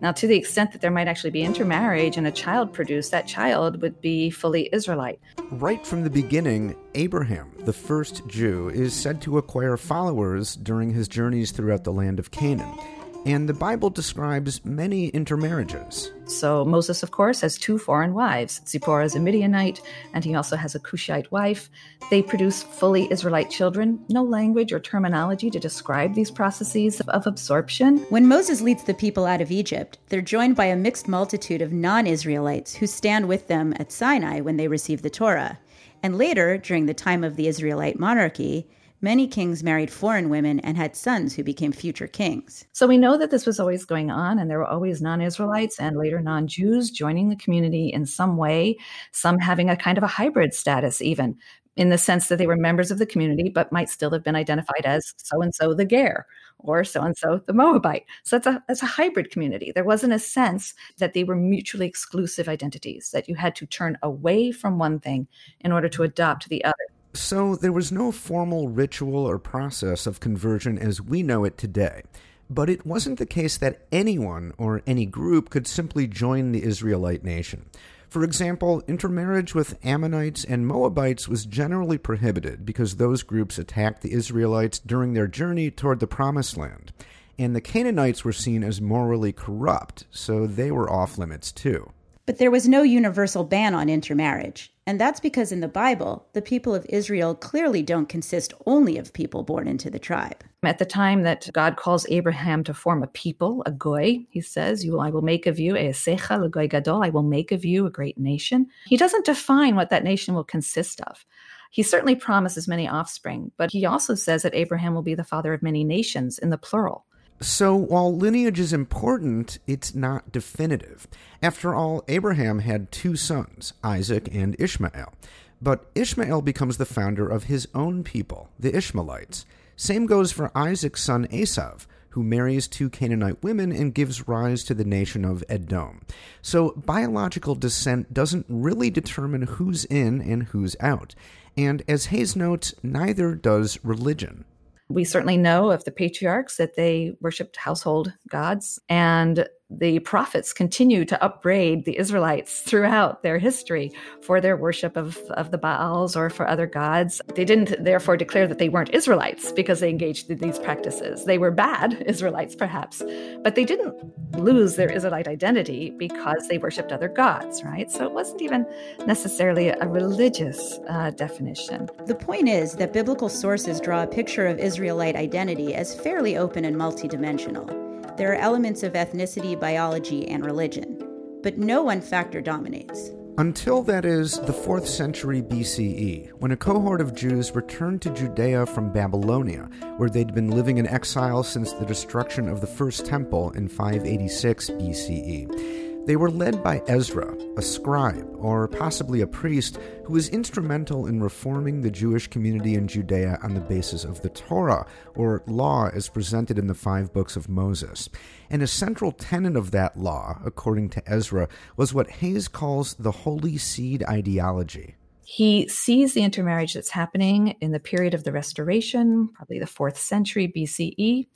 Now, 0.00 0.12
to 0.12 0.26
the 0.26 0.36
extent 0.36 0.72
that 0.72 0.80
there 0.80 0.90
might 0.90 1.08
actually 1.08 1.30
be 1.30 1.42
intermarriage 1.42 2.16
and 2.16 2.26
a 2.26 2.30
child 2.30 2.72
produced, 2.72 3.10
that 3.10 3.26
child 3.26 3.82
would 3.82 4.00
be 4.00 4.30
fully 4.30 4.68
Israelite. 4.72 5.20
Right 5.50 5.86
from 5.86 6.04
the 6.04 6.10
beginning, 6.10 6.74
Abraham, 6.94 7.52
the 7.60 7.72
first 7.72 8.26
Jew, 8.26 8.70
is 8.70 8.94
said 8.94 9.20
to 9.22 9.38
acquire 9.38 9.76
followers 9.76 10.56
during 10.56 10.90
his 10.90 11.08
journeys 11.08 11.50
throughout 11.50 11.84
the 11.84 11.92
land 11.92 12.18
of 12.18 12.30
Canaan 12.30 12.78
and 13.26 13.48
the 13.48 13.54
Bible 13.54 13.90
describes 13.90 14.64
many 14.64 15.08
intermarriages. 15.08 16.12
So 16.26 16.64
Moses, 16.64 17.02
of 17.02 17.10
course, 17.10 17.40
has 17.42 17.58
two 17.58 17.78
foreign 17.78 18.14
wives. 18.14 18.60
Zipporah 18.66 19.04
is 19.04 19.14
a 19.14 19.20
Midianite, 19.20 19.82
and 20.14 20.24
he 20.24 20.34
also 20.34 20.56
has 20.56 20.74
a 20.74 20.80
Cushite 20.80 21.30
wife. 21.30 21.68
They 22.10 22.22
produce 22.22 22.62
fully 22.62 23.10
Israelite 23.10 23.50
children. 23.50 24.04
No 24.08 24.22
language 24.22 24.72
or 24.72 24.80
terminology 24.80 25.50
to 25.50 25.58
describe 25.58 26.14
these 26.14 26.30
processes 26.30 27.00
of 27.00 27.26
absorption. 27.26 27.98
When 28.08 28.28
Moses 28.28 28.60
leads 28.60 28.84
the 28.84 28.94
people 28.94 29.26
out 29.26 29.40
of 29.40 29.50
Egypt, 29.50 29.98
they're 30.08 30.22
joined 30.22 30.56
by 30.56 30.66
a 30.66 30.76
mixed 30.76 31.08
multitude 31.08 31.62
of 31.62 31.72
non 31.72 32.06
Israelites 32.06 32.74
who 32.74 32.86
stand 32.86 33.28
with 33.28 33.48
them 33.48 33.74
at 33.78 33.92
Sinai 33.92 34.40
when 34.40 34.56
they 34.56 34.68
receive 34.68 35.02
the 35.02 35.10
Torah. 35.10 35.58
And 36.02 36.16
later, 36.16 36.56
during 36.56 36.86
the 36.86 36.94
time 36.94 37.22
of 37.22 37.36
the 37.36 37.46
Israelite 37.46 37.98
monarchy, 37.98 38.66
Many 39.02 39.26
kings 39.26 39.64
married 39.64 39.90
foreign 39.90 40.28
women 40.28 40.60
and 40.60 40.76
had 40.76 40.94
sons 40.94 41.34
who 41.34 41.42
became 41.42 41.72
future 41.72 42.06
kings. 42.06 42.66
So 42.72 42.86
we 42.86 42.98
know 42.98 43.16
that 43.16 43.30
this 43.30 43.46
was 43.46 43.58
always 43.58 43.86
going 43.86 44.10
on, 44.10 44.38
and 44.38 44.50
there 44.50 44.58
were 44.58 44.66
always 44.66 45.00
non 45.00 45.22
Israelites 45.22 45.80
and 45.80 45.96
later 45.96 46.20
non 46.20 46.46
Jews 46.46 46.90
joining 46.90 47.30
the 47.30 47.36
community 47.36 47.88
in 47.88 48.04
some 48.04 48.36
way, 48.36 48.76
some 49.12 49.38
having 49.38 49.70
a 49.70 49.76
kind 49.76 49.96
of 49.96 50.04
a 50.04 50.06
hybrid 50.08 50.52
status, 50.52 51.00
even 51.00 51.38
in 51.76 51.88
the 51.88 51.96
sense 51.96 52.28
that 52.28 52.36
they 52.36 52.46
were 52.46 52.56
members 52.56 52.90
of 52.90 52.98
the 52.98 53.06
community, 53.06 53.48
but 53.48 53.72
might 53.72 53.88
still 53.88 54.10
have 54.10 54.22
been 54.22 54.36
identified 54.36 54.84
as 54.84 55.14
so 55.16 55.40
and 55.40 55.54
so 55.54 55.72
the 55.72 55.86
Ger 55.86 56.26
or 56.58 56.84
so 56.84 57.00
and 57.00 57.16
so 57.16 57.40
the 57.46 57.54
Moabite. 57.54 58.04
So 58.24 58.36
it's 58.36 58.46
a, 58.46 58.62
it's 58.68 58.82
a 58.82 58.86
hybrid 58.86 59.30
community. 59.30 59.72
There 59.74 59.82
wasn't 59.82 60.12
a 60.12 60.18
sense 60.18 60.74
that 60.98 61.14
they 61.14 61.24
were 61.24 61.36
mutually 61.36 61.86
exclusive 61.86 62.50
identities, 62.50 63.12
that 63.14 63.30
you 63.30 63.34
had 63.34 63.54
to 63.56 63.66
turn 63.66 63.96
away 64.02 64.52
from 64.52 64.78
one 64.78 65.00
thing 65.00 65.26
in 65.60 65.72
order 65.72 65.88
to 65.88 66.02
adopt 66.02 66.50
the 66.50 66.62
other. 66.64 66.74
So 67.12 67.56
there 67.56 67.72
was 67.72 67.90
no 67.90 68.12
formal 68.12 68.68
ritual 68.68 69.26
or 69.26 69.38
process 69.38 70.06
of 70.06 70.20
conversion 70.20 70.78
as 70.78 71.00
we 71.00 71.22
know 71.22 71.44
it 71.44 71.58
today. 71.58 72.02
But 72.48 72.70
it 72.70 72.86
wasn't 72.86 73.18
the 73.18 73.26
case 73.26 73.56
that 73.58 73.86
anyone 73.92 74.52
or 74.58 74.82
any 74.86 75.06
group 75.06 75.50
could 75.50 75.66
simply 75.66 76.06
join 76.06 76.52
the 76.52 76.64
Israelite 76.64 77.24
nation. 77.24 77.66
For 78.08 78.24
example, 78.24 78.82
intermarriage 78.88 79.54
with 79.54 79.78
Ammonites 79.84 80.44
and 80.44 80.66
Moabites 80.66 81.28
was 81.28 81.46
generally 81.46 81.96
prohibited 81.96 82.66
because 82.66 82.96
those 82.96 83.22
groups 83.22 83.56
attacked 83.56 84.02
the 84.02 84.12
Israelites 84.12 84.80
during 84.80 85.12
their 85.12 85.28
journey 85.28 85.70
toward 85.70 86.00
the 86.00 86.08
Promised 86.08 86.56
Land. 86.56 86.92
And 87.38 87.54
the 87.54 87.60
Canaanites 87.60 88.24
were 88.24 88.32
seen 88.32 88.64
as 88.64 88.80
morally 88.80 89.32
corrupt, 89.32 90.06
so 90.10 90.46
they 90.46 90.72
were 90.72 90.90
off 90.90 91.18
limits 91.18 91.52
too. 91.52 91.92
But 92.26 92.38
there 92.38 92.50
was 92.50 92.68
no 92.68 92.82
universal 92.82 93.44
ban 93.44 93.74
on 93.74 93.88
intermarriage. 93.88 94.72
And 94.90 95.00
that's 95.00 95.20
because 95.20 95.52
in 95.52 95.60
the 95.60 95.68
Bible, 95.68 96.26
the 96.32 96.42
people 96.42 96.74
of 96.74 96.84
Israel 96.88 97.36
clearly 97.36 97.80
don't 97.80 98.08
consist 98.08 98.52
only 98.66 98.98
of 98.98 99.12
people 99.12 99.44
born 99.44 99.68
into 99.68 99.88
the 99.88 100.00
tribe. 100.00 100.42
At 100.64 100.80
the 100.80 100.84
time 100.84 101.22
that 101.22 101.48
God 101.52 101.76
calls 101.76 102.08
Abraham 102.08 102.64
to 102.64 102.74
form 102.74 103.04
a 103.04 103.06
people, 103.06 103.62
a 103.66 103.70
goy, 103.70 104.26
he 104.30 104.40
says, 104.40 104.84
"You, 104.84 104.98
I 104.98 105.10
will 105.10 105.22
make 105.22 105.46
of 105.46 105.60
you 105.60 105.76
a 105.76 105.90
secha 105.90 106.50
goy 106.50 106.66
gadol. 106.66 107.04
I 107.04 107.10
will 107.10 107.22
make 107.22 107.52
of 107.52 107.64
you 107.64 107.86
a 107.86 107.90
great 107.90 108.18
nation." 108.18 108.66
He 108.86 108.96
doesn't 108.96 109.24
define 109.24 109.76
what 109.76 109.90
that 109.90 110.02
nation 110.02 110.34
will 110.34 110.42
consist 110.42 111.00
of. 111.02 111.24
He 111.70 111.84
certainly 111.84 112.16
promises 112.16 112.66
many 112.66 112.88
offspring, 112.88 113.52
but 113.56 113.70
he 113.70 113.86
also 113.86 114.16
says 114.16 114.42
that 114.42 114.56
Abraham 114.56 114.92
will 114.92 115.02
be 115.02 115.14
the 115.14 115.22
father 115.22 115.54
of 115.54 115.62
many 115.62 115.84
nations 115.84 116.36
in 116.36 116.50
the 116.50 116.58
plural. 116.58 117.06
So, 117.42 117.74
while 117.74 118.14
lineage 118.14 118.60
is 118.60 118.74
important, 118.74 119.58
it's 119.66 119.94
not 119.94 120.30
definitive. 120.30 121.08
After 121.42 121.74
all, 121.74 122.04
Abraham 122.06 122.58
had 122.58 122.92
two 122.92 123.16
sons, 123.16 123.72
Isaac 123.82 124.28
and 124.30 124.54
Ishmael. 124.58 125.14
But 125.62 125.86
Ishmael 125.94 126.42
becomes 126.42 126.76
the 126.76 126.84
founder 126.84 127.26
of 127.26 127.44
his 127.44 127.66
own 127.74 128.04
people, 128.04 128.50
the 128.58 128.76
Ishmaelites. 128.76 129.46
Same 129.74 130.04
goes 130.04 130.32
for 130.32 130.52
Isaac's 130.54 131.02
son 131.02 131.26
Esav, 131.28 131.86
who 132.10 132.22
marries 132.22 132.68
two 132.68 132.90
Canaanite 132.90 133.42
women 133.42 133.72
and 133.72 133.94
gives 133.94 134.28
rise 134.28 134.62
to 134.64 134.74
the 134.74 134.84
nation 134.84 135.24
of 135.24 135.42
Edom. 135.48 136.02
So, 136.42 136.72
biological 136.76 137.54
descent 137.54 138.12
doesn't 138.12 138.44
really 138.50 138.90
determine 138.90 139.42
who's 139.42 139.86
in 139.86 140.20
and 140.20 140.42
who's 140.44 140.76
out. 140.78 141.14
And 141.56 141.82
as 141.88 142.06
Hayes 142.06 142.36
notes, 142.36 142.74
neither 142.82 143.34
does 143.34 143.82
religion. 143.82 144.44
We 144.90 145.04
certainly 145.04 145.36
know 145.36 145.70
of 145.70 145.84
the 145.84 145.92
patriarchs 145.92 146.56
that 146.56 146.74
they 146.74 147.12
worshiped 147.20 147.56
household 147.56 148.12
gods, 148.28 148.80
and 148.88 149.48
the 149.70 150.00
prophets 150.00 150.52
continue 150.52 151.04
to 151.04 151.22
upbraid 151.22 151.84
the 151.84 151.96
Israelites 151.98 152.60
throughout 152.60 153.22
their 153.22 153.38
history 153.38 153.92
for 154.20 154.40
their 154.40 154.56
worship 154.56 154.96
of, 154.96 155.16
of 155.30 155.50
the 155.50 155.58
Baals 155.58 156.16
or 156.16 156.28
for 156.28 156.48
other 156.48 156.66
gods. 156.66 157.20
They 157.34 157.44
didn't 157.44 157.82
therefore 157.82 158.16
declare 158.16 158.48
that 158.48 158.58
they 158.58 158.68
weren't 158.68 158.90
Israelites 158.90 159.52
because 159.52 159.80
they 159.80 159.90
engaged 159.90 160.30
in 160.30 160.38
these 160.38 160.58
practices. 160.58 161.24
They 161.24 161.38
were 161.38 161.50
bad 161.50 162.02
Israelites, 162.06 162.56
perhaps, 162.56 163.02
but 163.42 163.54
they 163.54 163.64
didn't 163.64 163.94
lose 164.36 164.76
their 164.76 164.90
Israelite 164.90 165.28
identity 165.28 165.90
because 165.90 166.48
they 166.48 166.58
worshiped 166.58 166.92
other 166.92 167.08
gods, 167.08 167.62
right? 167.62 167.90
So 167.90 168.04
it 168.04 168.12
wasn't 168.12 168.42
even 168.42 168.66
necessarily 169.06 169.68
a 169.68 169.86
religious 169.86 170.78
uh, 170.88 171.10
definition. 171.10 171.88
The 172.06 172.14
point 172.14 172.48
is 172.48 172.74
that 172.74 172.92
biblical 172.92 173.28
sources 173.28 173.80
draw 173.80 174.02
a 174.02 174.06
picture 174.06 174.46
of 174.46 174.58
Israelite 174.58 175.16
identity 175.16 175.74
as 175.74 175.94
fairly 175.94 176.36
open 176.36 176.64
and 176.64 176.76
multidimensional. 176.76 177.89
There 178.16 178.32
are 178.32 178.36
elements 178.36 178.82
of 178.82 178.92
ethnicity, 178.92 179.58
biology, 179.58 180.28
and 180.28 180.44
religion, 180.44 181.02
but 181.42 181.58
no 181.58 181.82
one 181.82 182.00
factor 182.00 182.40
dominates. 182.40 183.10
Until 183.38 183.82
that 183.84 184.04
is 184.04 184.38
the 184.40 184.52
4th 184.52 184.86
century 184.86 185.40
BCE, 185.40 186.30
when 186.38 186.50
a 186.50 186.56
cohort 186.56 187.00
of 187.00 187.14
Jews 187.14 187.54
returned 187.54 188.02
to 188.02 188.10
Judea 188.10 188.66
from 188.66 188.92
Babylonia, 188.92 189.70
where 189.96 190.10
they'd 190.10 190.34
been 190.34 190.50
living 190.50 190.76
in 190.76 190.86
exile 190.86 191.42
since 191.42 191.72
the 191.72 191.86
destruction 191.86 192.48
of 192.48 192.60
the 192.60 192.66
First 192.66 193.06
Temple 193.06 193.52
in 193.52 193.68
586 193.68 194.70
BCE. 194.70 195.89
They 196.06 196.16
were 196.16 196.30
led 196.30 196.62
by 196.62 196.82
Ezra, 196.88 197.36
a 197.56 197.62
scribe, 197.62 198.26
or 198.38 198.66
possibly 198.66 199.20
a 199.20 199.26
priest, 199.26 199.78
who 200.04 200.14
was 200.14 200.30
instrumental 200.30 201.06
in 201.06 201.22
reforming 201.22 201.82
the 201.82 201.90
Jewish 201.90 202.26
community 202.26 202.74
in 202.74 202.88
Judea 202.88 203.38
on 203.42 203.54
the 203.54 203.60
basis 203.60 204.04
of 204.04 204.22
the 204.22 204.30
Torah, 204.30 204.86
or 205.14 205.42
law 205.46 205.88
as 205.88 206.08
presented 206.08 206.58
in 206.58 206.66
the 206.66 206.74
five 206.74 207.12
books 207.12 207.36
of 207.36 207.48
Moses. 207.48 208.08
And 208.48 208.62
a 208.62 208.66
central 208.66 209.12
tenet 209.12 209.56
of 209.56 209.72
that 209.72 209.98
law, 209.98 210.40
according 210.44 210.88
to 210.90 211.02
Ezra, 211.06 211.48
was 211.76 211.92
what 211.92 212.10
Hayes 212.10 212.48
calls 212.48 212.94
the 212.94 213.12
holy 213.12 213.58
seed 213.58 214.02
ideology. 214.04 214.96
He 215.32 215.68
sees 215.68 216.12
the 216.12 216.24
intermarriage 216.24 216.74
that's 216.74 216.90
happening 216.90 217.54
in 217.60 217.70
the 217.70 217.78
period 217.78 218.14
of 218.14 218.24
the 218.24 218.32
Restoration, 218.32 219.28
probably 219.28 219.60
the 219.60 219.66
fourth 219.68 219.96
century 219.96 220.48
BCE, 220.48 221.28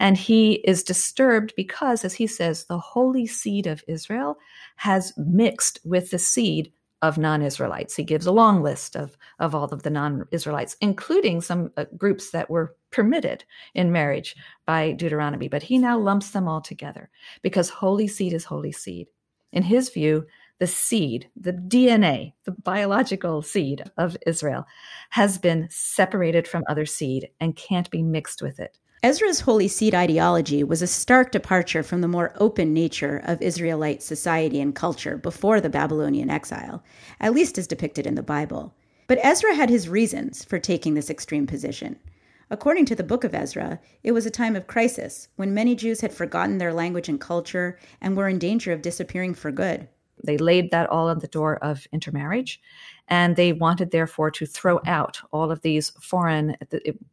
and 0.00 0.16
he 0.16 0.54
is 0.64 0.82
disturbed 0.82 1.54
because, 1.56 2.04
as 2.04 2.12
he 2.12 2.26
says, 2.26 2.64
the 2.64 2.80
holy 2.80 3.24
seed 3.24 3.68
of 3.68 3.84
Israel 3.86 4.36
has 4.74 5.12
mixed 5.16 5.78
with 5.84 6.10
the 6.10 6.18
seed 6.18 6.72
of 7.02 7.18
non 7.18 7.40
Israelites. 7.40 7.94
He 7.94 8.02
gives 8.02 8.26
a 8.26 8.32
long 8.32 8.64
list 8.64 8.96
of, 8.96 9.16
of 9.38 9.54
all 9.54 9.66
of 9.66 9.84
the 9.84 9.90
non 9.90 10.26
Israelites, 10.32 10.76
including 10.80 11.40
some 11.40 11.70
uh, 11.76 11.84
groups 11.96 12.32
that 12.32 12.50
were 12.50 12.74
permitted 12.90 13.44
in 13.76 13.92
marriage 13.92 14.34
by 14.66 14.90
Deuteronomy. 14.90 15.46
But 15.46 15.62
he 15.62 15.78
now 15.78 15.96
lumps 15.96 16.30
them 16.30 16.48
all 16.48 16.62
together 16.62 17.10
because 17.42 17.68
holy 17.68 18.08
seed 18.08 18.32
is 18.32 18.44
holy 18.44 18.72
seed. 18.72 19.06
In 19.52 19.62
his 19.62 19.88
view, 19.88 20.26
the 20.58 20.66
seed, 20.66 21.28
the 21.36 21.52
DNA, 21.52 22.32
the 22.44 22.52
biological 22.52 23.42
seed 23.42 23.84
of 23.96 24.16
Israel, 24.26 24.66
has 25.10 25.38
been 25.38 25.68
separated 25.70 26.48
from 26.48 26.64
other 26.68 26.86
seed 26.86 27.28
and 27.40 27.56
can't 27.56 27.90
be 27.90 28.02
mixed 28.02 28.40
with 28.40 28.58
it. 28.58 28.78
Ezra's 29.02 29.40
holy 29.40 29.68
seed 29.68 29.94
ideology 29.94 30.64
was 30.64 30.82
a 30.82 30.86
stark 30.86 31.30
departure 31.30 31.82
from 31.82 32.00
the 32.00 32.08
more 32.08 32.32
open 32.36 32.72
nature 32.72 33.22
of 33.24 33.40
Israelite 33.42 34.02
society 34.02 34.60
and 34.60 34.74
culture 34.74 35.18
before 35.18 35.60
the 35.60 35.68
Babylonian 35.68 36.30
exile, 36.30 36.82
at 37.20 37.34
least 37.34 37.58
as 37.58 37.66
depicted 37.66 38.06
in 38.06 38.14
the 38.14 38.22
Bible. 38.22 38.74
But 39.06 39.20
Ezra 39.22 39.54
had 39.54 39.70
his 39.70 39.88
reasons 39.88 40.44
for 40.44 40.58
taking 40.58 40.94
this 40.94 41.10
extreme 41.10 41.46
position. 41.46 41.98
According 42.50 42.86
to 42.86 42.94
the 42.94 43.04
book 43.04 43.24
of 43.24 43.34
Ezra, 43.34 43.80
it 44.02 44.12
was 44.12 44.24
a 44.24 44.30
time 44.30 44.56
of 44.56 44.66
crisis 44.66 45.28
when 45.36 45.52
many 45.52 45.74
Jews 45.74 46.00
had 46.00 46.12
forgotten 46.12 46.58
their 46.58 46.72
language 46.72 47.08
and 47.08 47.20
culture 47.20 47.78
and 48.00 48.16
were 48.16 48.28
in 48.28 48.38
danger 48.38 48.72
of 48.72 48.82
disappearing 48.82 49.34
for 49.34 49.52
good. 49.52 49.88
They 50.24 50.38
laid 50.38 50.70
that 50.70 50.88
all 50.90 51.08
on 51.08 51.18
the 51.18 51.28
door 51.28 51.56
of 51.58 51.86
intermarriage, 51.92 52.60
and 53.08 53.36
they 53.36 53.52
wanted, 53.52 53.90
therefore, 53.90 54.30
to 54.32 54.46
throw 54.46 54.80
out 54.86 55.20
all 55.32 55.50
of 55.50 55.62
these 55.62 55.90
foreign, 56.00 56.56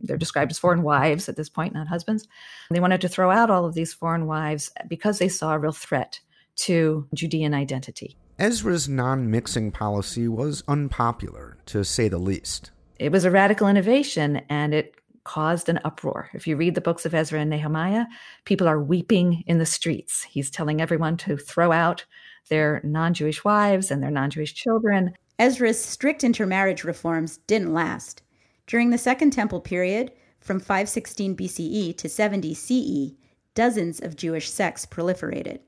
they're 0.01 0.17
described 0.17 0.51
as 0.51 0.60
foreign 0.60 0.83
wives 0.83 1.29
at 1.29 1.36
this 1.36 1.50
point, 1.50 1.74
not 1.74 1.88
husbands. 1.88 2.27
They 2.72 2.79
wanted 2.79 3.01
to 3.01 3.10
throw 3.10 3.31
out 3.31 3.50
all 3.50 3.65
of 3.65 3.74
these 3.74 3.93
foreign 3.93 4.25
wives 4.25 4.72
because 4.88 5.19
they 5.19 5.29
saw 5.29 5.53
a 5.53 5.60
real 5.60 5.72
threat 5.72 6.19
to 6.55 7.07
Judean 7.13 7.53
identity. 7.53 8.17
Ezra's 8.39 8.89
non 8.89 9.29
mixing 9.29 9.72
policy 9.72 10.27
was 10.27 10.63
unpopular, 10.67 11.57
to 11.67 11.83
say 11.83 12.07
the 12.07 12.17
least. 12.17 12.72
It 13.00 13.12
was 13.12 13.25
a 13.25 13.31
radical 13.31 13.67
innovation, 13.67 14.41
and 14.50 14.74
it 14.74 14.95
caused 15.24 15.69
an 15.69 15.79
uproar. 15.86 16.29
If 16.33 16.48
you 16.48 16.57
read 16.57 16.75
the 16.75 16.81
books 16.81 17.05
of 17.05 17.13
Ezra 17.13 17.39
and 17.39 17.50
Nehemiah, 17.50 18.05
people 18.45 18.67
are 18.67 18.81
weeping 18.81 19.43
in 19.48 19.57
the 19.57 19.65
streets. 19.65 20.24
He's 20.24 20.50
telling 20.50 20.81
everyone 20.81 21.17
to 21.17 21.38
throw 21.38 21.72
out 21.72 22.05
their 22.50 22.81
non 22.83 23.13
Jewish 23.13 23.43
wives 23.43 23.91
and 23.91 24.01
their 24.01 24.12
non 24.12 24.29
Jewish 24.29 24.53
children. 24.53 25.13
Ezra's 25.39 25.83
strict 25.83 26.23
intermarriage 26.23 26.83
reforms 26.83 27.38
didn't 27.47 27.73
last. 27.73 28.21
During 28.67 28.91
the 28.91 28.97
Second 28.97 29.31
Temple 29.31 29.62
period, 29.62 30.12
from 30.39 30.59
516 30.59 31.35
BCE 31.35 31.97
to 31.97 32.09
70 32.09 32.53
CE, 32.53 33.15
dozens 33.55 34.00
of 34.00 34.15
Jewish 34.15 34.50
sects 34.50 34.85
proliferated, 34.85 35.59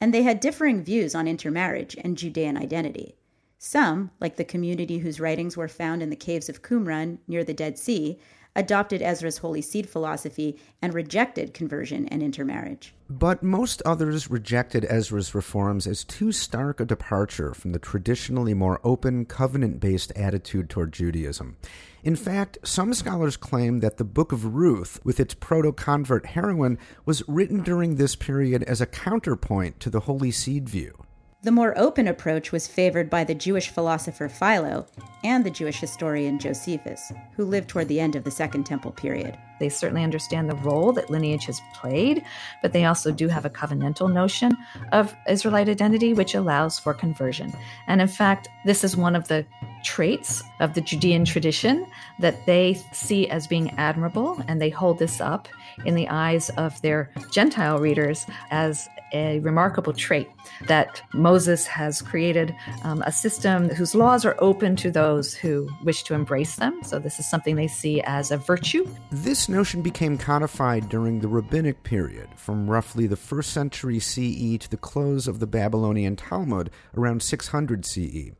and 0.00 0.12
they 0.12 0.22
had 0.22 0.40
differing 0.40 0.82
views 0.82 1.14
on 1.14 1.28
intermarriage 1.28 1.96
and 2.02 2.16
Judean 2.16 2.56
identity. 2.56 3.16
Some, 3.58 4.10
like 4.20 4.36
the 4.36 4.44
community 4.44 4.98
whose 4.98 5.20
writings 5.20 5.56
were 5.56 5.68
found 5.68 6.02
in 6.02 6.10
the 6.10 6.16
caves 6.16 6.48
of 6.48 6.62
Qumran 6.62 7.18
near 7.26 7.44
the 7.44 7.54
Dead 7.54 7.78
Sea, 7.78 8.18
adopted 8.56 9.02
Ezra's 9.02 9.38
holy 9.38 9.62
seed 9.62 9.88
philosophy 9.88 10.58
and 10.80 10.94
rejected 10.94 11.54
conversion 11.54 12.06
and 12.08 12.22
intermarriage. 12.22 12.94
But 13.10 13.42
most 13.42 13.82
others 13.84 14.30
rejected 14.30 14.86
Ezra's 14.88 15.34
reforms 15.34 15.86
as 15.86 16.04
too 16.04 16.32
stark 16.32 16.80
a 16.80 16.84
departure 16.84 17.52
from 17.52 17.72
the 17.72 17.78
traditionally 17.78 18.54
more 18.54 18.80
open, 18.82 19.26
covenant 19.26 19.80
based 19.80 20.12
attitude 20.16 20.70
toward 20.70 20.92
Judaism. 20.92 21.56
In 22.02 22.16
fact, 22.16 22.58
some 22.62 22.94
scholars 22.94 23.36
claim 23.36 23.80
that 23.80 23.96
the 23.96 24.04
Book 24.04 24.30
of 24.32 24.54
Ruth, 24.54 25.00
with 25.04 25.18
its 25.18 25.34
proto 25.34 25.72
convert 25.72 26.26
heroine, 26.26 26.78
was 27.04 27.22
written 27.26 27.62
during 27.62 27.96
this 27.96 28.14
period 28.14 28.62
as 28.64 28.80
a 28.80 28.86
counterpoint 28.86 29.80
to 29.80 29.90
the 29.90 30.00
holy 30.00 30.30
seed 30.30 30.68
view. 30.68 31.03
The 31.44 31.52
more 31.52 31.76
open 31.76 32.08
approach 32.08 32.52
was 32.52 32.66
favored 32.66 33.10
by 33.10 33.22
the 33.22 33.34
Jewish 33.34 33.68
philosopher 33.68 34.30
Philo 34.30 34.86
and 35.24 35.44
the 35.44 35.50
Jewish 35.50 35.78
historian 35.78 36.38
Josephus, 36.38 37.12
who 37.36 37.44
lived 37.44 37.68
toward 37.68 37.88
the 37.88 38.00
end 38.00 38.16
of 38.16 38.24
the 38.24 38.30
Second 38.30 38.64
Temple 38.64 38.92
period. 38.92 39.36
They 39.60 39.68
certainly 39.68 40.02
understand 40.02 40.48
the 40.48 40.56
role 40.56 40.92
that 40.92 41.10
lineage 41.10 41.44
has 41.44 41.60
played, 41.74 42.24
but 42.62 42.72
they 42.72 42.86
also 42.86 43.12
do 43.12 43.28
have 43.28 43.44
a 43.44 43.50
covenantal 43.50 44.10
notion 44.10 44.56
of 44.92 45.14
Israelite 45.28 45.68
identity, 45.68 46.14
which 46.14 46.34
allows 46.34 46.78
for 46.78 46.94
conversion. 46.94 47.52
And 47.88 48.00
in 48.00 48.08
fact, 48.08 48.48
this 48.64 48.82
is 48.82 48.96
one 48.96 49.14
of 49.14 49.28
the 49.28 49.44
traits 49.84 50.42
of 50.60 50.72
the 50.72 50.80
Judean 50.80 51.26
tradition 51.26 51.86
that 52.20 52.46
they 52.46 52.82
see 52.92 53.28
as 53.28 53.46
being 53.46 53.70
admirable, 53.78 54.42
and 54.48 54.62
they 54.62 54.70
hold 54.70 54.98
this 54.98 55.20
up 55.20 55.46
in 55.84 55.94
the 55.94 56.08
eyes 56.08 56.48
of 56.50 56.80
their 56.80 57.10
Gentile 57.32 57.78
readers 57.78 58.26
as 58.50 58.88
a 59.12 59.40
remarkable 59.40 59.92
trait 59.92 60.28
that 60.66 61.02
Moses 61.12 61.66
has 61.66 62.02
created 62.02 62.54
um, 62.82 63.02
a 63.02 63.12
system 63.12 63.68
whose 63.68 63.94
laws 63.94 64.24
are 64.24 64.36
open 64.38 64.76
to 64.76 64.90
those 64.90 65.34
who 65.34 65.68
wish 65.82 66.02
to 66.04 66.14
embrace 66.14 66.56
them. 66.56 66.82
So, 66.82 66.98
this 66.98 67.18
is 67.18 67.28
something 67.28 67.56
they 67.56 67.68
see 67.68 68.00
as 68.02 68.30
a 68.30 68.36
virtue. 68.36 68.88
This 69.10 69.48
notion 69.48 69.82
became 69.82 70.18
codified 70.18 70.88
during 70.88 71.20
the 71.20 71.28
rabbinic 71.28 71.82
period, 71.82 72.28
from 72.36 72.68
roughly 72.70 73.06
the 73.06 73.16
first 73.16 73.52
century 73.52 73.98
CE 73.98 74.58
to 74.58 74.68
the 74.70 74.76
close 74.76 75.28
of 75.28 75.38
the 75.38 75.46
Babylonian 75.46 76.16
Talmud 76.16 76.70
around 76.96 77.22
600 77.22 77.84
CE. 77.84 78.30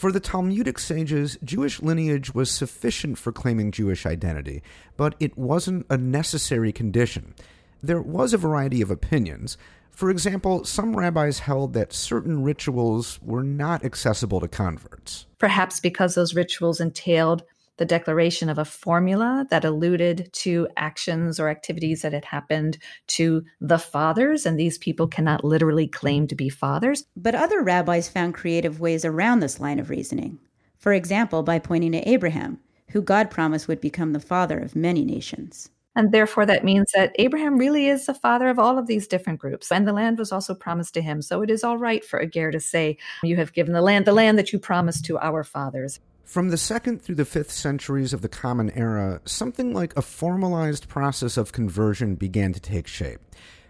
For 0.00 0.10
the 0.10 0.18
Talmudic 0.18 0.78
sages, 0.78 1.36
Jewish 1.44 1.82
lineage 1.82 2.34
was 2.34 2.50
sufficient 2.50 3.18
for 3.18 3.32
claiming 3.32 3.70
Jewish 3.70 4.06
identity, 4.06 4.62
but 4.96 5.14
it 5.20 5.36
wasn't 5.36 5.84
a 5.90 5.98
necessary 5.98 6.72
condition. 6.72 7.34
There 7.82 8.00
was 8.00 8.32
a 8.32 8.38
variety 8.38 8.80
of 8.80 8.90
opinions. 8.90 9.58
For 9.90 10.10
example, 10.10 10.64
some 10.64 10.96
rabbis 10.96 11.40
held 11.40 11.74
that 11.74 11.92
certain 11.92 12.42
rituals 12.42 13.20
were 13.22 13.42
not 13.42 13.84
accessible 13.84 14.40
to 14.40 14.48
converts. 14.48 15.26
Perhaps 15.38 15.80
because 15.80 16.14
those 16.14 16.34
rituals 16.34 16.80
entailed 16.80 17.42
the 17.76 17.86
declaration 17.86 18.50
of 18.50 18.58
a 18.58 18.64
formula 18.64 19.46
that 19.50 19.64
alluded 19.64 20.30
to 20.34 20.68
actions 20.76 21.40
or 21.40 21.48
activities 21.48 22.02
that 22.02 22.12
had 22.12 22.26
happened 22.26 22.76
to 23.06 23.42
the 23.58 23.78
fathers, 23.78 24.44
and 24.44 24.60
these 24.60 24.76
people 24.76 25.08
cannot 25.08 25.44
literally 25.44 25.86
claim 25.86 26.26
to 26.26 26.34
be 26.34 26.50
fathers. 26.50 27.04
But 27.16 27.34
other 27.34 27.62
rabbis 27.62 28.06
found 28.06 28.34
creative 28.34 28.80
ways 28.80 29.06
around 29.06 29.40
this 29.40 29.60
line 29.60 29.78
of 29.78 29.88
reasoning. 29.88 30.38
For 30.78 30.92
example, 30.92 31.42
by 31.42 31.58
pointing 31.58 31.92
to 31.92 32.06
Abraham, 32.06 32.58
who 32.90 33.00
God 33.00 33.30
promised 33.30 33.66
would 33.66 33.80
become 33.80 34.12
the 34.12 34.20
father 34.20 34.58
of 34.58 34.76
many 34.76 35.04
nations. 35.04 35.70
And 36.00 36.12
therefore, 36.12 36.46
that 36.46 36.64
means 36.64 36.92
that 36.92 37.14
Abraham 37.16 37.58
really 37.58 37.86
is 37.86 38.06
the 38.06 38.14
father 38.14 38.48
of 38.48 38.58
all 38.58 38.78
of 38.78 38.86
these 38.86 39.06
different 39.06 39.38
groups. 39.38 39.70
And 39.70 39.86
the 39.86 39.92
land 39.92 40.16
was 40.16 40.32
also 40.32 40.54
promised 40.54 40.94
to 40.94 41.02
him. 41.02 41.20
So 41.20 41.42
it 41.42 41.50
is 41.50 41.62
all 41.62 41.76
right 41.76 42.02
for 42.02 42.18
a 42.18 42.26
ger 42.26 42.50
to 42.50 42.58
say, 42.58 42.96
You 43.22 43.36
have 43.36 43.52
given 43.52 43.74
the 43.74 43.82
land, 43.82 44.06
the 44.06 44.14
land 44.14 44.38
that 44.38 44.50
you 44.50 44.58
promised 44.58 45.04
to 45.04 45.18
our 45.18 45.44
fathers. 45.44 46.00
From 46.24 46.48
the 46.48 46.56
second 46.56 47.02
through 47.02 47.16
the 47.16 47.26
fifth 47.26 47.50
centuries 47.50 48.14
of 48.14 48.22
the 48.22 48.30
Common 48.30 48.70
Era, 48.70 49.20
something 49.26 49.74
like 49.74 49.94
a 49.94 50.00
formalized 50.00 50.88
process 50.88 51.36
of 51.36 51.52
conversion 51.52 52.14
began 52.14 52.54
to 52.54 52.60
take 52.60 52.86
shape. 52.86 53.20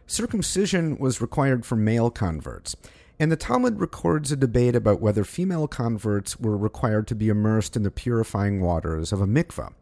Circumcision 0.06 0.98
was 0.98 1.20
required 1.20 1.66
for 1.66 1.74
male 1.74 2.10
converts, 2.10 2.76
and 3.18 3.32
the 3.32 3.36
Talmud 3.36 3.80
records 3.80 4.30
a 4.30 4.36
debate 4.36 4.76
about 4.76 5.00
whether 5.00 5.24
female 5.24 5.66
converts 5.66 6.38
were 6.38 6.56
required 6.56 7.08
to 7.08 7.16
be 7.16 7.28
immersed 7.28 7.74
in 7.74 7.82
the 7.82 7.90
purifying 7.90 8.60
waters 8.60 9.12
of 9.12 9.20
a 9.20 9.26
mikveh. 9.26 9.72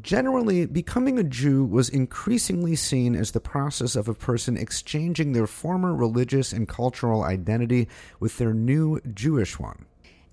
Generally, 0.00 0.66
becoming 0.66 1.18
a 1.18 1.24
Jew 1.24 1.64
was 1.64 1.88
increasingly 1.88 2.74
seen 2.74 3.14
as 3.14 3.30
the 3.30 3.40
process 3.40 3.94
of 3.94 4.08
a 4.08 4.14
person 4.14 4.56
exchanging 4.56 5.32
their 5.32 5.46
former 5.46 5.94
religious 5.94 6.52
and 6.52 6.68
cultural 6.68 7.22
identity 7.22 7.88
with 8.18 8.38
their 8.38 8.52
new 8.52 9.00
Jewish 9.12 9.58
one. 9.58 9.86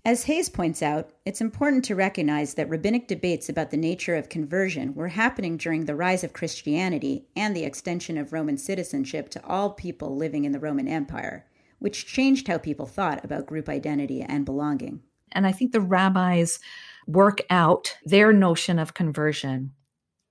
As 0.03 0.24
Hayes 0.24 0.50
points 0.50 0.82
out, 0.82 1.12
it's 1.25 1.41
important 1.41 1.86
to 1.86 1.96
recognize 1.96 2.56
that 2.56 2.70
rabbinic 2.70 3.08
debates 3.08 3.50
about 3.50 3.70
the 3.70 3.77
nature 3.77 4.15
of 4.15 4.30
conversion 4.30 4.96
were 4.96 5.10
happening 5.10 5.58
during 5.58 5.86
the 5.86 5.96
rise 5.96 6.24
of 6.24 6.34
Christianity 6.34 7.27
and 7.36 7.56
the 7.56 7.65
extension 7.65 8.18
of 8.18 8.34
Roman 8.34 8.58
citizenship 8.58 9.30
to 9.30 9.46
all 9.46 9.70
people 9.70 10.15
living 10.15 10.44
in 10.44 10.53
the 10.53 10.60
Roman 10.60 10.88
Empire, 10.88 11.46
which 11.77 12.08
changed 12.08 12.48
how 12.48 12.58
people 12.58 12.88
thought 12.88 13.24
about 13.24 13.46
group 13.46 13.70
identity 13.70 14.24
and 14.24 14.44
belonging. 14.44 15.03
And 15.34 15.46
I 15.46 15.51
think 15.51 15.72
the 15.72 15.82
rabbis 15.82 16.60
work 17.08 17.41
out 17.50 17.96
their 18.05 18.31
notion 18.34 18.79
of 18.79 18.93
conversion 18.93 19.72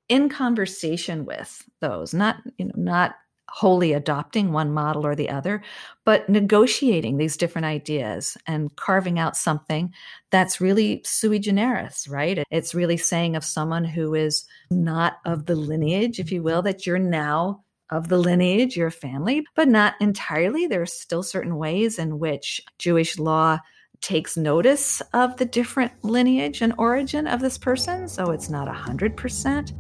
in 0.09 0.29
conversation 0.29 1.25
with 1.25 1.63
those, 1.81 2.13
not 2.13 2.37
you 2.59 2.67
know, 2.67 2.75
not 2.77 3.15
wholly 3.51 3.93
adopting 3.93 4.53
one 4.53 4.73
model 4.73 5.05
or 5.05 5.15
the 5.15 5.29
other, 5.29 5.63
but 6.05 6.29
negotiating 6.29 7.17
these 7.17 7.37
different 7.37 7.65
ideas 7.65 8.37
and 8.47 8.75
carving 8.77 9.19
out 9.19 9.37
something 9.37 9.93
that's 10.31 10.61
really 10.61 11.03
sui 11.05 11.39
generis, 11.39 12.07
right? 12.09 12.45
It's 12.51 12.75
really 12.75 12.97
saying 12.97 13.37
of 13.37 13.45
someone 13.45 13.85
who 13.85 14.15
is 14.15 14.47
not 14.71 15.19
of 15.25 15.47
the 15.47 15.57
lineage, 15.57 16.21
if 16.21 16.31
you 16.31 16.43
will, 16.43 16.63
that 16.63 16.87
you're 16.87 16.99
now 16.99 17.65
of 17.91 18.09
the 18.09 18.19
lineage, 18.19 18.77
your 18.77 18.91
family, 18.91 19.45
but 19.57 19.69
not 19.69 19.95
entirely. 20.01 20.67
There 20.67 20.83
are 20.83 20.87
still 20.87 21.25
certain 21.25 21.57
ways 21.57 21.99
in 21.99 22.21
which 22.21 22.61
Jewish 22.79 23.19
law 23.19 23.59
takes 24.01 24.37
notice 24.37 25.01
of 25.13 25.37
the 25.37 25.45
different 25.45 25.93
lineage 26.03 26.63
and 26.63 26.75
origin 26.79 27.27
of 27.27 27.41
this 27.41 27.59
person. 27.59 28.09
So 28.09 28.31
it's 28.31 28.49
not 28.49 28.69
100%. 28.69 29.73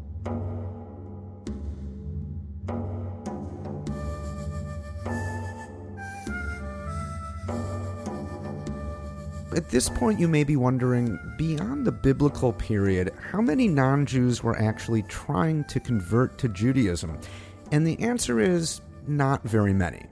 At 9.56 9.68
this 9.68 9.88
point, 9.88 10.20
you 10.20 10.28
may 10.28 10.44
be 10.44 10.54
wondering 10.54 11.18
beyond 11.36 11.84
the 11.84 11.90
biblical 11.90 12.52
period, 12.52 13.12
how 13.32 13.40
many 13.40 13.66
non 13.66 14.06
Jews 14.06 14.44
were 14.44 14.56
actually 14.56 15.02
trying 15.02 15.64
to 15.64 15.80
convert 15.80 16.38
to 16.38 16.48
Judaism? 16.48 17.18
And 17.72 17.84
the 17.84 17.98
answer 18.00 18.38
is 18.38 18.80
not 19.08 19.42
very 19.42 19.72
many. 19.72 20.06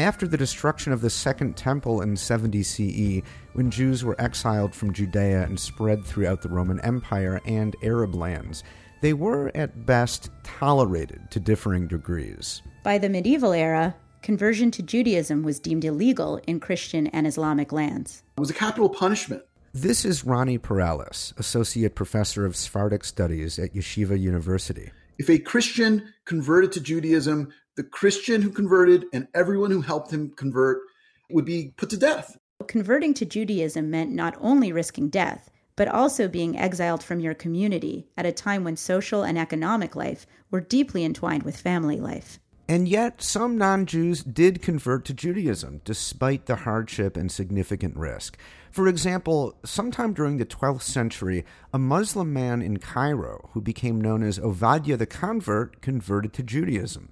After 0.00 0.26
the 0.26 0.38
destruction 0.38 0.94
of 0.94 1.02
the 1.02 1.10
Second 1.10 1.58
Temple 1.58 2.00
in 2.00 2.16
70 2.16 2.62
CE, 2.62 3.22
when 3.52 3.70
Jews 3.70 4.02
were 4.02 4.18
exiled 4.18 4.74
from 4.74 4.94
Judea 4.94 5.42
and 5.42 5.60
spread 5.60 6.06
throughout 6.06 6.40
the 6.40 6.48
Roman 6.48 6.80
Empire 6.80 7.38
and 7.44 7.76
Arab 7.82 8.14
lands, 8.14 8.64
they 9.02 9.12
were 9.12 9.52
at 9.54 9.84
best 9.84 10.30
tolerated 10.42 11.30
to 11.32 11.38
differing 11.38 11.86
degrees. 11.86 12.62
By 12.82 12.96
the 12.96 13.10
medieval 13.10 13.52
era, 13.52 13.94
conversion 14.22 14.70
to 14.70 14.82
Judaism 14.82 15.42
was 15.42 15.60
deemed 15.60 15.84
illegal 15.84 16.40
in 16.46 16.60
Christian 16.60 17.08
and 17.08 17.26
Islamic 17.26 17.70
lands. 17.70 18.22
It 18.38 18.40
was 18.40 18.48
a 18.48 18.54
capital 18.54 18.88
punishment. 18.88 19.42
This 19.74 20.06
is 20.06 20.24
Ronnie 20.24 20.58
Perelis, 20.58 21.38
Associate 21.38 21.94
Professor 21.94 22.46
of 22.46 22.56
Sephardic 22.56 23.04
Studies 23.04 23.58
at 23.58 23.74
Yeshiva 23.74 24.18
University. 24.18 24.92
If 25.18 25.28
a 25.28 25.38
Christian 25.38 26.14
converted 26.24 26.72
to 26.72 26.80
Judaism, 26.80 27.52
the 27.80 27.84
Christian 27.84 28.42
who 28.42 28.50
converted 28.50 29.06
and 29.14 29.26
everyone 29.32 29.70
who 29.70 29.80
helped 29.80 30.12
him 30.12 30.28
convert 30.36 30.82
would 31.30 31.46
be 31.46 31.72
put 31.78 31.88
to 31.88 31.96
death. 31.96 32.36
Converting 32.66 33.14
to 33.14 33.24
Judaism 33.24 33.88
meant 33.88 34.10
not 34.10 34.36
only 34.38 34.70
risking 34.70 35.08
death, 35.08 35.50
but 35.76 35.88
also 35.88 36.28
being 36.28 36.58
exiled 36.58 37.02
from 37.02 37.20
your 37.20 37.32
community 37.32 38.06
at 38.18 38.26
a 38.26 38.32
time 38.32 38.64
when 38.64 38.76
social 38.76 39.22
and 39.22 39.38
economic 39.38 39.96
life 39.96 40.26
were 40.50 40.60
deeply 40.60 41.06
entwined 41.06 41.42
with 41.42 41.56
family 41.56 41.98
life. 41.98 42.38
And 42.68 42.86
yet, 42.86 43.22
some 43.22 43.56
non 43.56 43.86
Jews 43.86 44.22
did 44.22 44.60
convert 44.60 45.06
to 45.06 45.14
Judaism, 45.14 45.80
despite 45.86 46.44
the 46.44 46.56
hardship 46.56 47.16
and 47.16 47.32
significant 47.32 47.96
risk. 47.96 48.36
For 48.70 48.88
example, 48.88 49.56
sometime 49.64 50.12
during 50.12 50.36
the 50.36 50.44
12th 50.44 50.82
century, 50.82 51.46
a 51.72 51.78
Muslim 51.78 52.30
man 52.30 52.60
in 52.60 52.76
Cairo, 52.76 53.48
who 53.54 53.62
became 53.62 54.02
known 54.02 54.22
as 54.22 54.38
Ovadia 54.38 54.98
the 54.98 55.06
Convert, 55.06 55.80
converted 55.80 56.34
to 56.34 56.42
Judaism. 56.42 57.08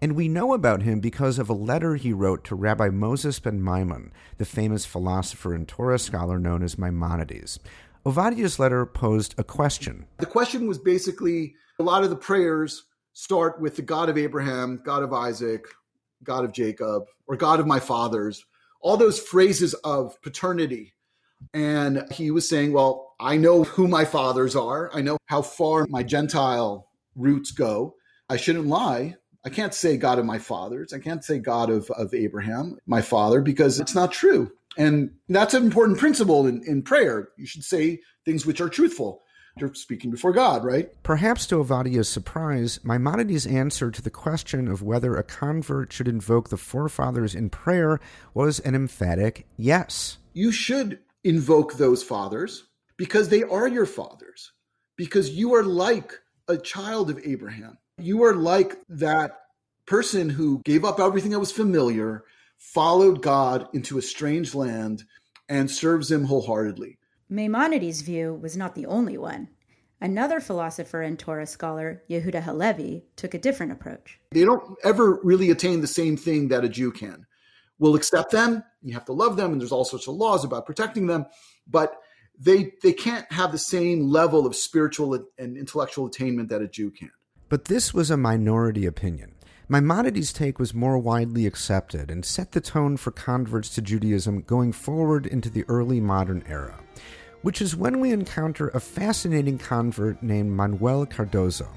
And 0.00 0.14
we 0.14 0.28
know 0.28 0.54
about 0.54 0.82
him 0.82 1.00
because 1.00 1.38
of 1.38 1.50
a 1.50 1.54
letter 1.54 1.96
he 1.96 2.12
wrote 2.12 2.44
to 2.44 2.54
Rabbi 2.54 2.88
Moses 2.88 3.40
ben 3.40 3.60
Maimon, 3.60 4.12
the 4.36 4.44
famous 4.44 4.86
philosopher 4.86 5.52
and 5.52 5.66
Torah 5.66 5.98
scholar 5.98 6.38
known 6.38 6.62
as 6.62 6.78
Maimonides. 6.78 7.58
Ovadia's 8.06 8.60
letter 8.60 8.86
posed 8.86 9.34
a 9.38 9.44
question. 9.44 10.06
The 10.18 10.26
question 10.26 10.68
was 10.68 10.78
basically 10.78 11.56
a 11.80 11.82
lot 11.82 12.04
of 12.04 12.10
the 12.10 12.16
prayers 12.16 12.84
start 13.12 13.60
with 13.60 13.74
the 13.74 13.82
God 13.82 14.08
of 14.08 14.16
Abraham, 14.16 14.80
God 14.84 15.02
of 15.02 15.12
Isaac, 15.12 15.66
God 16.22 16.44
of 16.44 16.52
Jacob, 16.52 17.04
or 17.26 17.36
God 17.36 17.58
of 17.58 17.66
my 17.66 17.80
fathers, 17.80 18.44
all 18.80 18.96
those 18.96 19.18
phrases 19.18 19.74
of 19.74 20.20
paternity. 20.22 20.94
And 21.52 22.04
he 22.12 22.30
was 22.30 22.48
saying, 22.48 22.72
Well, 22.72 23.14
I 23.20 23.36
know 23.36 23.64
who 23.64 23.88
my 23.88 24.04
fathers 24.04 24.54
are. 24.54 24.90
I 24.94 25.00
know 25.00 25.18
how 25.26 25.42
far 25.42 25.86
my 25.88 26.02
Gentile 26.02 26.88
roots 27.16 27.50
go. 27.50 27.96
I 28.28 28.36
shouldn't 28.36 28.66
lie. 28.66 29.16
I 29.44 29.50
can't 29.50 29.74
say 29.74 29.96
God 29.96 30.18
of 30.18 30.24
my 30.24 30.38
fathers. 30.38 30.92
I 30.92 30.98
can't 30.98 31.24
say 31.24 31.38
God 31.38 31.70
of, 31.70 31.90
of 31.92 32.12
Abraham, 32.12 32.78
my 32.86 33.02
father, 33.02 33.40
because 33.40 33.80
it's 33.80 33.94
not 33.94 34.12
true. 34.12 34.50
And 34.76 35.10
that's 35.28 35.54
an 35.54 35.64
important 35.64 35.98
principle 35.98 36.46
in, 36.46 36.62
in 36.66 36.82
prayer. 36.82 37.30
You 37.36 37.46
should 37.46 37.64
say 37.64 38.00
things 38.24 38.44
which 38.46 38.60
are 38.60 38.68
truthful 38.68 39.22
you're 39.60 39.74
speaking 39.74 40.10
before 40.10 40.32
God, 40.32 40.64
right? 40.64 40.90
Perhaps 41.02 41.46
to 41.48 41.56
Ovadia's 41.56 42.08
surprise, 42.08 42.80
Maimonides' 42.84 43.46
answer 43.46 43.90
to 43.90 44.02
the 44.02 44.10
question 44.10 44.68
of 44.68 44.82
whether 44.82 45.16
a 45.16 45.22
convert 45.22 45.92
should 45.92 46.08
invoke 46.08 46.48
the 46.48 46.56
forefathers 46.56 47.34
in 47.34 47.50
prayer 47.50 48.00
was 48.34 48.60
an 48.60 48.74
emphatic 48.74 49.46
yes. 49.56 50.18
You 50.32 50.52
should 50.52 51.00
invoke 51.24 51.74
those 51.74 52.02
fathers 52.02 52.64
because 52.96 53.28
they 53.28 53.42
are 53.42 53.68
your 53.68 53.86
fathers, 53.86 54.52
because 54.96 55.30
you 55.30 55.54
are 55.54 55.64
like 55.64 56.12
a 56.48 56.56
child 56.56 57.10
of 57.10 57.20
Abraham. 57.24 57.78
You 58.00 58.22
are 58.22 58.34
like 58.34 58.76
that 58.88 59.40
person 59.84 60.28
who 60.28 60.60
gave 60.64 60.84
up 60.84 61.00
everything 61.00 61.32
that 61.32 61.40
was 61.40 61.50
familiar, 61.50 62.24
followed 62.56 63.22
God 63.22 63.68
into 63.72 63.98
a 63.98 64.02
strange 64.02 64.54
land, 64.54 65.02
and 65.48 65.68
serves 65.68 66.10
him 66.10 66.24
wholeheartedly. 66.24 66.98
Maimonides' 67.28 68.02
view 68.02 68.34
was 68.34 68.56
not 68.56 68.74
the 68.74 68.86
only 68.86 69.18
one. 69.18 69.48
Another 70.00 70.38
philosopher 70.38 71.02
and 71.02 71.18
Torah 71.18 71.46
scholar, 71.46 72.04
Yehuda 72.08 72.42
Halevi, 72.42 73.04
took 73.16 73.34
a 73.34 73.38
different 73.38 73.72
approach. 73.72 74.20
They 74.30 74.44
don't 74.44 74.78
ever 74.84 75.18
really 75.24 75.50
attain 75.50 75.80
the 75.80 75.88
same 75.88 76.16
thing 76.16 76.48
that 76.48 76.64
a 76.64 76.68
Jew 76.68 76.92
can. 76.92 77.26
We'll 77.80 77.96
accept 77.96 78.30
them, 78.30 78.62
you 78.80 78.94
have 78.94 79.06
to 79.06 79.12
love 79.12 79.36
them, 79.36 79.52
and 79.52 79.60
there's 79.60 79.72
all 79.72 79.84
sorts 79.84 80.06
of 80.06 80.14
laws 80.14 80.44
about 80.44 80.66
protecting 80.66 81.08
them, 81.08 81.26
but 81.66 81.96
they 82.38 82.72
they 82.82 82.92
can't 82.92 83.30
have 83.32 83.50
the 83.50 83.58
same 83.58 84.02
level 84.02 84.46
of 84.46 84.54
spiritual 84.54 85.14
and 85.38 85.56
intellectual 85.56 86.06
attainment 86.06 86.48
that 86.50 86.62
a 86.62 86.68
Jew 86.68 86.90
can. 86.92 87.10
But 87.48 87.66
this 87.66 87.94
was 87.94 88.10
a 88.10 88.16
minority 88.16 88.84
opinion. 88.84 89.32
Maimonides' 89.70 90.32
take 90.32 90.58
was 90.58 90.74
more 90.74 90.98
widely 90.98 91.46
accepted 91.46 92.10
and 92.10 92.24
set 92.24 92.52
the 92.52 92.60
tone 92.60 92.96
for 92.96 93.10
converts 93.10 93.68
to 93.70 93.82
Judaism 93.82 94.42
going 94.42 94.72
forward 94.72 95.26
into 95.26 95.50
the 95.50 95.64
early 95.68 96.00
modern 96.00 96.42
era, 96.48 96.78
which 97.42 97.60
is 97.60 97.76
when 97.76 98.00
we 98.00 98.12
encounter 98.12 98.68
a 98.68 98.80
fascinating 98.80 99.58
convert 99.58 100.22
named 100.22 100.52
Manuel 100.52 101.06
Cardozo. 101.06 101.68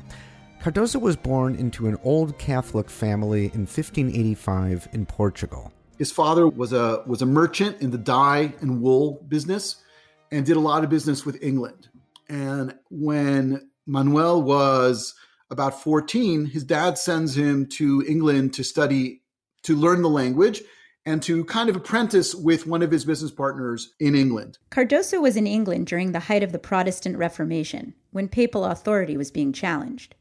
Cardozo 0.62 1.00
was 1.00 1.16
born 1.16 1.56
into 1.56 1.88
an 1.88 1.98
old 2.04 2.38
Catholic 2.38 2.90
family 2.90 3.46
in 3.46 3.62
1585 3.62 4.90
in 4.94 5.06
Portugal. 5.06 5.74
His 5.98 6.12
father 6.12 6.48
was 6.48 6.72
a 6.72 7.04
was 7.06 7.22
a 7.22 7.26
merchant 7.26 7.82
in 7.82 7.92
the 7.92 7.98
dye 7.98 8.54
and 8.62 8.82
wool 8.82 9.26
business 9.28 9.84
and 10.32 10.46
did 10.46 10.58
a 10.58 10.62
lot 10.62 10.84
of 10.84 10.90
business 10.90 11.26
with 11.26 11.42
England. 11.44 11.90
And 12.30 12.76
when 12.90 13.70
Manuel 13.86 14.42
was 14.42 15.14
about 15.52 15.84
14, 15.84 16.46
his 16.46 16.64
dad 16.64 16.98
sends 16.98 17.38
him 17.38 17.68
to 17.68 18.04
England 18.08 18.54
to 18.54 18.64
study, 18.64 19.22
to 19.64 19.76
learn 19.76 20.02
the 20.02 20.10
language, 20.10 20.64
and 21.06 21.22
to 21.24 21.44
kind 21.46 21.70
of 21.70 21.76
apprentice 21.76 22.34
with 22.34 22.66
one 22.66 22.82
of 22.82 22.92
his 22.92 23.06
business 23.06 23.32
partners 23.32 23.94
in 24.00 24.16
England. 24.16 24.58
Cardoso 24.70 25.22
was 25.22 25.36
in 25.36 25.46
England 25.46 25.88
during 25.88 26.14
the 26.14 26.22
height 26.22 26.42
of 26.42 26.54
the 26.54 26.60
Protestant 26.60 27.18
Reformation, 27.18 27.94
when 28.12 28.30
papal 28.30 28.64
authority 28.64 29.18
was 29.18 29.30
being 29.30 29.52
challenged. 29.52 30.16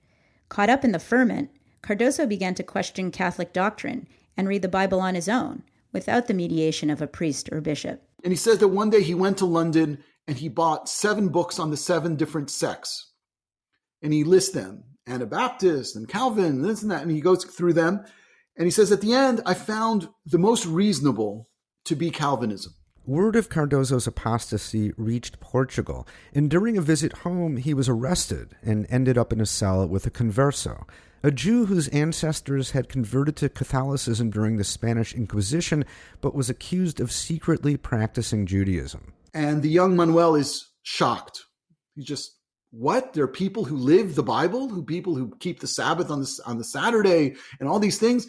Caught 0.49 0.71
up 0.71 0.85
in 0.85 0.93
the 0.93 0.99
ferment, 0.99 1.51
Cardoso 1.83 2.29
began 2.29 2.55
to 2.57 2.63
question 2.63 3.11
Catholic 3.13 3.53
doctrine 3.53 4.09
and 4.37 4.49
read 4.49 4.63
the 4.63 4.69
Bible 4.69 5.01
on 5.01 5.15
his 5.15 5.29
own, 5.29 5.63
without 5.93 6.27
the 6.27 6.35
mediation 6.35 6.91
of 6.91 7.01
a 7.01 7.07
priest 7.07 7.49
or 7.53 7.61
bishop. 7.61 8.03
And 8.25 8.33
he 8.33 8.37
says 8.37 8.59
that 8.59 8.69
one 8.69 8.91
day 8.91 9.03
he 9.03 9.15
went 9.15 9.39
to 9.39 9.47
London 9.47 10.03
and 10.27 10.39
he 10.39 10.49
bought 10.49 10.89
seven 10.89 11.29
books 11.29 11.59
on 11.59 11.71
the 11.71 11.77
seven 11.77 12.17
different 12.17 12.51
sects. 12.51 13.13
And 14.03 14.13
he 14.13 14.25
lists 14.25 14.53
them 14.53 14.85
Anabaptist 15.07 15.97
and 15.97 16.09
Calvin, 16.09 16.63
this 16.63 16.83
and 16.83 16.91
that. 16.91 17.03
And 17.03 17.11
he 17.11 17.21
goes 17.21 17.45
through 17.45 17.73
them. 17.73 18.05
And 18.57 18.67
he 18.67 18.71
says, 18.71 18.93
at 18.93 19.01
the 19.01 19.15
end, 19.15 19.41
I 19.47 19.55
found 19.55 20.09
the 20.27 20.39
most 20.39 20.67
reasonable 20.67 21.49
to 21.85 21.97
be 21.97 22.11
Calvinism. 22.11 22.75
Word 23.07 23.35
of 23.35 23.49
Cardozo's 23.49 24.07
apostasy 24.07 24.93
reached 24.97 25.41
Portugal, 25.41 26.07
and 26.35 26.51
during 26.51 26.77
a 26.77 26.83
visit 26.83 27.13
home, 27.19 27.57
he 27.57 27.73
was 27.73 27.89
arrested 27.89 28.55
and 28.63 28.87
ended 28.91 29.17
up 29.17 29.33
in 29.33 29.41
a 29.41 29.47
cell 29.47 29.85
with 29.89 30.07
a 30.07 30.11
converso, 30.11 30.87
a 31.23 31.31
Jew 31.31 31.67
whose 31.67 31.89
ancestors 31.89 32.73
had 32.73 32.89
converted 32.89 33.37
to 33.37 33.49
Catholicism 33.49 34.31
during 34.31 34.59
the 34.59 34.65
Spanish 34.65 35.15
Inquisition, 35.15 35.85
but 36.21 36.35
was 36.35 36.51
accused 36.51 37.01
of 37.01 37.11
secretly 37.11 37.77
practicing 37.77 38.47
Judaism. 38.47 39.13
And 39.33 39.63
the 39.63 39.71
young 39.71 39.97
Manuel 39.97 40.35
is 40.35 40.69
shocked. 40.83 41.41
He's 41.95 42.07
just, 42.07 42.37
what? 42.71 43.13
There 43.13 43.25
are 43.25 43.29
people 43.29 43.65
who 43.65 43.77
live 43.77 44.15
the 44.15 44.23
Bible, 44.23 44.69
who 44.69 44.83
people 44.83 45.15
who 45.15 45.35
keep 45.41 45.61
the 45.61 45.67
Sabbath 45.67 46.11
on 46.11 46.21
the, 46.21 46.41
on 46.47 46.59
the 46.59 46.65
Saturday 46.65 47.35
and 47.59 47.69
all 47.69 47.79
these 47.79 47.99
things. 47.99 48.29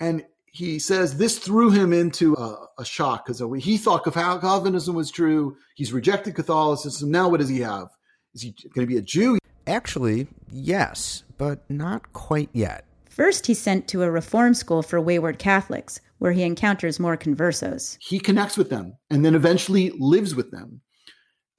And 0.00 0.24
he 0.46 0.78
says 0.78 1.16
this 1.16 1.38
threw 1.38 1.70
him 1.70 1.92
into 1.92 2.34
a, 2.34 2.66
a 2.78 2.84
shock 2.84 3.26
because 3.26 3.42
he 3.62 3.78
thought 3.78 4.04
Calvinism 4.04 4.94
was 4.94 5.10
true. 5.10 5.56
He's 5.74 5.92
rejected 5.92 6.34
Catholicism. 6.34 7.10
Now, 7.10 7.28
what 7.28 7.40
does 7.40 7.48
he 7.48 7.60
have? 7.60 7.88
Is 8.34 8.42
he 8.42 8.54
going 8.74 8.86
to 8.86 8.92
be 8.92 8.98
a 8.98 9.02
Jew? 9.02 9.38
Actually, 9.66 10.26
yes, 10.50 11.24
but 11.38 11.68
not 11.70 12.12
quite 12.12 12.50
yet. 12.52 12.84
First, 13.08 13.46
he's 13.46 13.58
sent 13.58 13.88
to 13.88 14.02
a 14.02 14.10
reform 14.10 14.54
school 14.54 14.82
for 14.82 15.00
wayward 15.00 15.38
Catholics, 15.38 16.00
where 16.18 16.32
he 16.32 16.42
encounters 16.42 16.98
more 16.98 17.16
conversos. 17.16 17.96
He 18.00 18.18
connects 18.18 18.56
with 18.56 18.70
them 18.70 18.96
and 19.10 19.24
then 19.24 19.34
eventually 19.34 19.90
lives 19.98 20.34
with 20.34 20.50
them. 20.50 20.80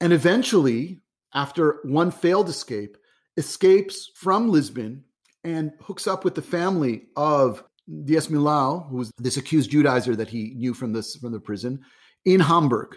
And 0.00 0.12
eventually, 0.12 1.00
after 1.34 1.80
one 1.82 2.10
failed 2.10 2.48
escape, 2.48 2.96
escapes 3.36 4.10
from 4.14 4.48
Lisbon 4.48 5.04
and 5.42 5.72
hooks 5.80 6.06
up 6.06 6.24
with 6.24 6.34
the 6.34 6.42
family 6.42 7.08
of 7.16 7.62
Dias 8.04 8.28
Millau, 8.28 8.88
who 8.88 8.96
was 8.96 9.10
this 9.18 9.36
accused 9.36 9.70
Judaizer 9.70 10.16
that 10.16 10.28
he 10.28 10.54
knew 10.54 10.72
from 10.72 10.92
this 10.92 11.16
from 11.16 11.32
the 11.32 11.40
prison, 11.40 11.84
in 12.24 12.40
Hamburg. 12.40 12.96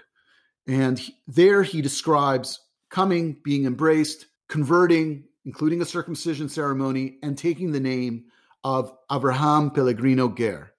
And 0.67 0.97
he, 0.97 1.15
there 1.27 1.63
he 1.63 1.81
describes 1.81 2.59
coming, 2.89 3.37
being 3.43 3.65
embraced, 3.65 4.27
converting, 4.47 5.25
including 5.45 5.81
a 5.81 5.85
circumcision 5.85 6.47
ceremony, 6.47 7.17
and 7.21 7.37
taking 7.37 7.71
the 7.71 7.79
name 7.79 8.25
of 8.63 8.93
Abraham 9.11 9.71
Pellegrino 9.71 10.29
Ger. 10.29 10.71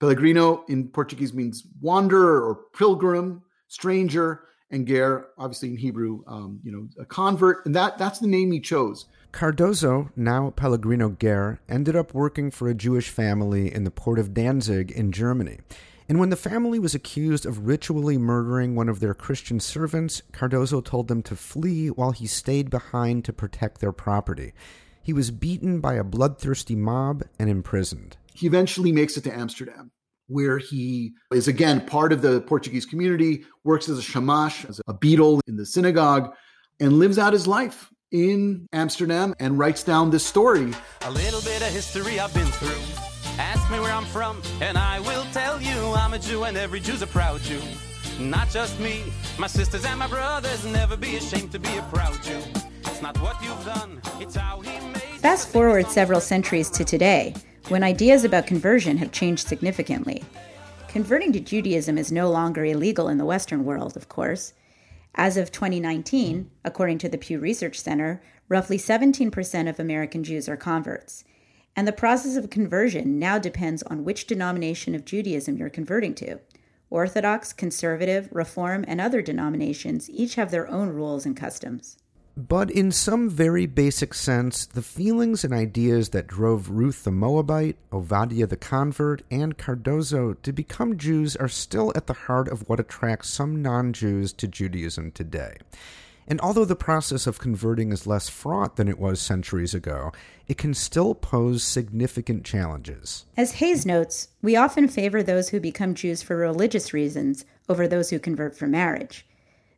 Pellegrino 0.00 0.64
in 0.68 0.88
Portuguese 0.88 1.32
means 1.32 1.66
wanderer 1.80 2.42
or 2.42 2.60
pilgrim, 2.76 3.42
stranger, 3.68 4.42
and 4.70 4.86
Ger, 4.86 5.28
obviously 5.38 5.70
in 5.70 5.76
Hebrew, 5.76 6.24
um, 6.26 6.60
you 6.62 6.72
know, 6.72 6.88
a 6.98 7.04
convert, 7.04 7.64
and 7.66 7.74
that 7.74 7.98
that's 7.98 8.18
the 8.18 8.26
name 8.26 8.52
he 8.52 8.60
chose. 8.60 9.06
Cardoso, 9.32 10.10
now 10.16 10.50
Pellegrino 10.50 11.10
Ger, 11.10 11.60
ended 11.68 11.96
up 11.96 12.14
working 12.14 12.50
for 12.50 12.68
a 12.68 12.74
Jewish 12.74 13.10
family 13.10 13.72
in 13.72 13.84
the 13.84 13.90
port 13.90 14.18
of 14.18 14.32
Danzig 14.32 14.90
in 14.90 15.12
Germany. 15.12 15.58
And 16.08 16.18
when 16.18 16.28
the 16.28 16.36
family 16.36 16.78
was 16.78 16.94
accused 16.94 17.46
of 17.46 17.66
ritually 17.66 18.18
murdering 18.18 18.74
one 18.74 18.88
of 18.88 19.00
their 19.00 19.14
Christian 19.14 19.58
servants, 19.58 20.22
Cardoso 20.32 20.84
told 20.84 21.08
them 21.08 21.22
to 21.22 21.34
flee 21.34 21.88
while 21.88 22.12
he 22.12 22.26
stayed 22.26 22.68
behind 22.68 23.24
to 23.24 23.32
protect 23.32 23.80
their 23.80 23.92
property. 23.92 24.52
He 25.02 25.12
was 25.12 25.30
beaten 25.30 25.80
by 25.80 25.94
a 25.94 26.04
bloodthirsty 26.04 26.76
mob 26.76 27.24
and 27.38 27.48
imprisoned. 27.48 28.16
He 28.34 28.46
eventually 28.46 28.92
makes 28.92 29.16
it 29.16 29.24
to 29.24 29.34
Amsterdam, 29.34 29.92
where 30.34 30.58
he 30.58 31.14
is 31.32 31.46
again 31.46 31.80
part 31.86 32.12
of 32.12 32.20
the 32.20 32.40
Portuguese 32.40 32.84
community, 32.84 33.44
works 33.62 33.88
as 33.88 33.98
a 33.98 34.02
shamash, 34.02 34.64
as 34.64 34.80
a 34.88 34.92
beadle 34.92 35.40
in 35.46 35.56
the 35.56 35.64
synagogue, 35.64 36.34
and 36.80 36.94
lives 36.94 37.18
out 37.20 37.32
his 37.32 37.46
life 37.46 37.88
in 38.10 38.66
Amsterdam 38.72 39.32
and 39.38 39.60
writes 39.60 39.84
down 39.84 40.10
this 40.10 40.26
story. 40.26 40.72
A 41.02 41.10
little 41.12 41.40
bit 41.42 41.62
of 41.62 41.68
history 41.68 42.18
I've 42.18 42.34
been 42.34 42.46
through. 42.46 42.82
Ask 43.38 43.70
me 43.70 43.78
where 43.78 43.92
I'm 43.92 44.04
from, 44.06 44.42
and 44.60 44.76
I 44.76 44.98
will 45.00 45.24
tell 45.32 45.62
you 45.62 45.94
I'm 45.94 46.14
a 46.14 46.18
Jew, 46.18 46.42
and 46.42 46.56
every 46.56 46.80
Jew's 46.80 47.02
a 47.02 47.06
proud 47.06 47.40
Jew. 47.42 47.60
Not 48.18 48.48
just 48.50 48.78
me, 48.80 49.04
my 49.38 49.46
sisters 49.46 49.84
and 49.84 50.00
my 50.00 50.08
brothers. 50.08 50.64
Never 50.64 50.96
be 50.96 51.14
ashamed 51.16 51.52
to 51.52 51.60
be 51.60 51.76
a 51.76 51.82
proud 51.92 52.20
Jew. 52.24 52.40
It's 52.86 53.02
not 53.02 53.16
what 53.20 53.40
you've 53.42 53.64
done, 53.64 54.00
it's 54.20 54.34
how 54.34 54.60
he 54.60 54.80
made 54.88 55.20
Fast 55.20 55.48
forward 55.48 55.88
several 55.88 56.20
centuries 56.20 56.70
to 56.70 56.84
today, 56.84 57.34
when 57.68 57.82
ideas 57.82 58.24
about 58.24 58.46
conversion 58.46 58.98
have 58.98 59.10
changed 59.10 59.46
significantly. 59.46 60.22
Converting 60.88 61.32
to 61.32 61.40
Judaism 61.40 61.96
is 61.96 62.12
no 62.12 62.30
longer 62.30 62.64
illegal 62.64 63.08
in 63.08 63.16
the 63.16 63.24
Western 63.24 63.64
world, 63.64 63.96
of 63.96 64.08
course. 64.08 64.52
As 65.14 65.36
of 65.36 65.50
2019, 65.50 66.50
according 66.64 66.98
to 66.98 67.08
the 67.08 67.16
Pew 67.16 67.38
Research 67.38 67.80
Center, 67.80 68.22
roughly 68.48 68.76
17% 68.76 69.68
of 69.68 69.80
American 69.80 70.22
Jews 70.22 70.48
are 70.48 70.56
converts. 70.56 71.24
And 71.74 71.88
the 71.88 71.92
process 71.92 72.36
of 72.36 72.50
conversion 72.50 73.18
now 73.18 73.38
depends 73.38 73.82
on 73.84 74.04
which 74.04 74.26
denomination 74.26 74.94
of 74.94 75.04
Judaism 75.04 75.56
you're 75.56 75.70
converting 75.70 76.14
to. 76.16 76.40
Orthodox, 76.90 77.52
conservative, 77.52 78.28
reform, 78.30 78.84
and 78.86 79.00
other 79.00 79.22
denominations 79.22 80.10
each 80.10 80.34
have 80.34 80.50
their 80.50 80.70
own 80.70 80.90
rules 80.90 81.24
and 81.24 81.36
customs. 81.36 81.96
But 82.36 82.68
in 82.68 82.90
some 82.90 83.30
very 83.30 83.66
basic 83.66 84.12
sense, 84.12 84.66
the 84.66 84.82
feelings 84.82 85.44
and 85.44 85.54
ideas 85.54 86.08
that 86.08 86.26
drove 86.26 86.68
Ruth 86.68 87.04
the 87.04 87.12
Moabite, 87.12 87.76
Ovadia 87.92 88.48
the 88.48 88.56
convert, 88.56 89.22
and 89.30 89.56
Cardozo 89.56 90.34
to 90.34 90.52
become 90.52 90.98
Jews 90.98 91.36
are 91.36 91.48
still 91.48 91.92
at 91.94 92.08
the 92.08 92.12
heart 92.12 92.48
of 92.48 92.68
what 92.68 92.80
attracts 92.80 93.28
some 93.28 93.62
non 93.62 93.92
Jews 93.92 94.32
to 94.32 94.48
Judaism 94.48 95.12
today. 95.12 95.58
And 96.26 96.40
although 96.40 96.64
the 96.64 96.74
process 96.74 97.26
of 97.28 97.38
converting 97.38 97.92
is 97.92 98.06
less 98.06 98.28
fraught 98.28 98.76
than 98.76 98.88
it 98.88 98.98
was 98.98 99.20
centuries 99.20 99.74
ago, 99.74 100.10
it 100.48 100.58
can 100.58 100.74
still 100.74 101.14
pose 101.14 101.62
significant 101.62 102.44
challenges. 102.44 103.26
As 103.36 103.52
Hayes 103.52 103.86
notes, 103.86 104.28
we 104.42 104.56
often 104.56 104.88
favor 104.88 105.22
those 105.22 105.50
who 105.50 105.60
become 105.60 105.94
Jews 105.94 106.22
for 106.22 106.36
religious 106.36 106.92
reasons 106.92 107.44
over 107.68 107.86
those 107.86 108.10
who 108.10 108.18
convert 108.18 108.56
for 108.56 108.66
marriage. 108.66 109.24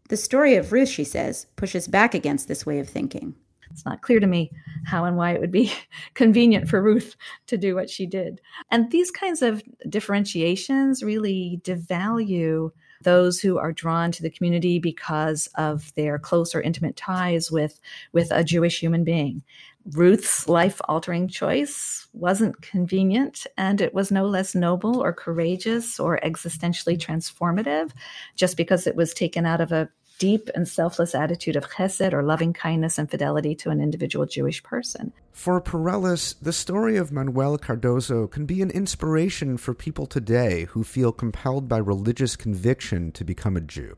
The 0.08 0.16
story 0.16 0.54
of 0.54 0.72
Ruth, 0.72 0.88
she 0.88 1.04
says, 1.04 1.46
pushes 1.56 1.88
back 1.88 2.14
against 2.14 2.48
this 2.48 2.64
way 2.64 2.78
of 2.78 2.88
thinking. 2.88 3.34
It's 3.70 3.84
not 3.84 4.02
clear 4.02 4.20
to 4.20 4.26
me 4.26 4.52
how 4.84 5.04
and 5.04 5.16
why 5.16 5.32
it 5.32 5.40
would 5.40 5.50
be 5.50 5.72
convenient 6.14 6.68
for 6.68 6.82
Ruth 6.82 7.16
to 7.48 7.58
do 7.58 7.74
what 7.74 7.90
she 7.90 8.06
did. 8.06 8.40
And 8.70 8.90
these 8.90 9.10
kinds 9.10 9.42
of 9.42 9.62
differentiations 9.88 11.02
really 11.02 11.60
devalue 11.64 12.70
those 13.02 13.40
who 13.40 13.58
are 13.58 13.72
drawn 13.72 14.12
to 14.12 14.22
the 14.22 14.30
community 14.30 14.78
because 14.78 15.48
of 15.56 15.94
their 15.94 16.18
close 16.18 16.54
or 16.54 16.60
intimate 16.60 16.96
ties 16.96 17.50
with, 17.50 17.80
with 18.12 18.30
a 18.30 18.44
Jewish 18.44 18.80
human 18.80 19.04
being. 19.04 19.42
Ruth's 19.92 20.48
life 20.48 20.80
altering 20.88 21.28
choice 21.28 22.08
wasn't 22.12 22.60
convenient, 22.60 23.46
and 23.56 23.80
it 23.80 23.94
was 23.94 24.10
no 24.10 24.26
less 24.26 24.54
noble 24.54 25.00
or 25.00 25.12
courageous 25.12 26.00
or 26.00 26.18
existentially 26.24 26.98
transformative 26.98 27.92
just 28.34 28.56
because 28.56 28.86
it 28.86 28.96
was 28.96 29.14
taken 29.14 29.46
out 29.46 29.60
of 29.60 29.70
a 29.70 29.88
deep 30.18 30.48
and 30.54 30.66
selfless 30.66 31.14
attitude 31.14 31.56
of 31.56 31.68
chesed 31.70 32.12
or 32.12 32.22
loving 32.22 32.52
kindness 32.52 32.98
and 32.98 33.10
fidelity 33.10 33.54
to 33.54 33.70
an 33.70 33.80
individual 33.80 34.26
Jewish 34.26 34.62
person. 34.62 35.12
For 35.32 35.60
Perelis, 35.60 36.34
the 36.40 36.52
story 36.52 36.96
of 36.96 37.12
Manuel 37.12 37.58
Cardozo 37.58 38.26
can 38.26 38.46
be 38.46 38.62
an 38.62 38.70
inspiration 38.70 39.56
for 39.56 39.74
people 39.74 40.06
today 40.06 40.64
who 40.70 40.84
feel 40.84 41.12
compelled 41.12 41.68
by 41.68 41.78
religious 41.78 42.36
conviction 42.36 43.12
to 43.12 43.24
become 43.24 43.56
a 43.56 43.60
Jew. 43.60 43.96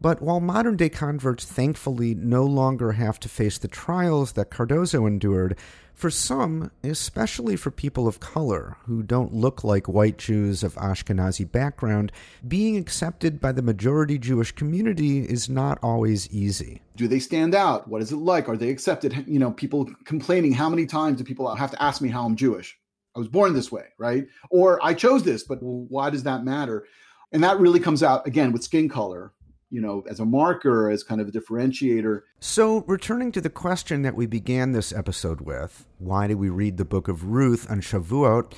But 0.00 0.20
while 0.20 0.40
modern 0.40 0.76
day 0.76 0.88
converts 0.88 1.44
thankfully 1.44 2.14
no 2.14 2.44
longer 2.44 2.92
have 2.92 3.18
to 3.20 3.28
face 3.28 3.58
the 3.58 3.68
trials 3.68 4.32
that 4.32 4.50
Cardozo 4.50 5.06
endured, 5.06 5.56
for 5.96 6.10
some, 6.10 6.70
especially 6.84 7.56
for 7.56 7.70
people 7.70 8.06
of 8.06 8.20
color 8.20 8.76
who 8.84 9.02
don't 9.02 9.32
look 9.32 9.64
like 9.64 9.88
white 9.88 10.18
Jews 10.18 10.62
of 10.62 10.74
Ashkenazi 10.74 11.50
background, 11.50 12.12
being 12.46 12.76
accepted 12.76 13.40
by 13.40 13.52
the 13.52 13.62
majority 13.62 14.18
Jewish 14.18 14.52
community 14.52 15.20
is 15.20 15.48
not 15.48 15.78
always 15.82 16.30
easy. 16.30 16.82
Do 16.96 17.08
they 17.08 17.18
stand 17.18 17.54
out? 17.54 17.88
What 17.88 18.02
is 18.02 18.12
it 18.12 18.16
like? 18.16 18.46
Are 18.46 18.58
they 18.58 18.68
accepted? 18.68 19.24
You 19.26 19.38
know, 19.38 19.50
people 19.50 19.90
complaining. 20.04 20.52
How 20.52 20.68
many 20.68 20.84
times 20.84 21.16
do 21.16 21.24
people 21.24 21.52
have 21.54 21.70
to 21.70 21.82
ask 21.82 22.02
me 22.02 22.10
how 22.10 22.26
I'm 22.26 22.36
Jewish? 22.36 22.78
I 23.14 23.18
was 23.18 23.28
born 23.28 23.54
this 23.54 23.72
way, 23.72 23.86
right? 23.96 24.26
Or 24.50 24.78
I 24.84 24.92
chose 24.92 25.22
this, 25.22 25.42
but 25.42 25.62
why 25.62 26.10
does 26.10 26.24
that 26.24 26.44
matter? 26.44 26.84
And 27.32 27.42
that 27.42 27.58
really 27.58 27.80
comes 27.80 28.02
out 28.02 28.26
again 28.26 28.52
with 28.52 28.62
skin 28.62 28.90
color 28.90 29.32
you 29.70 29.80
know, 29.80 30.04
as 30.08 30.20
a 30.20 30.24
marker, 30.24 30.90
as 30.90 31.02
kind 31.02 31.20
of 31.20 31.28
a 31.28 31.32
differentiator. 31.32 32.22
So, 32.40 32.84
returning 32.86 33.32
to 33.32 33.40
the 33.40 33.50
question 33.50 34.02
that 34.02 34.14
we 34.14 34.26
began 34.26 34.72
this 34.72 34.92
episode 34.92 35.40
with, 35.40 35.86
why 35.98 36.26
do 36.26 36.36
we 36.36 36.48
read 36.48 36.76
the 36.76 36.84
book 36.84 37.08
of 37.08 37.24
Ruth 37.24 37.70
on 37.70 37.80
Shavuot? 37.80 38.52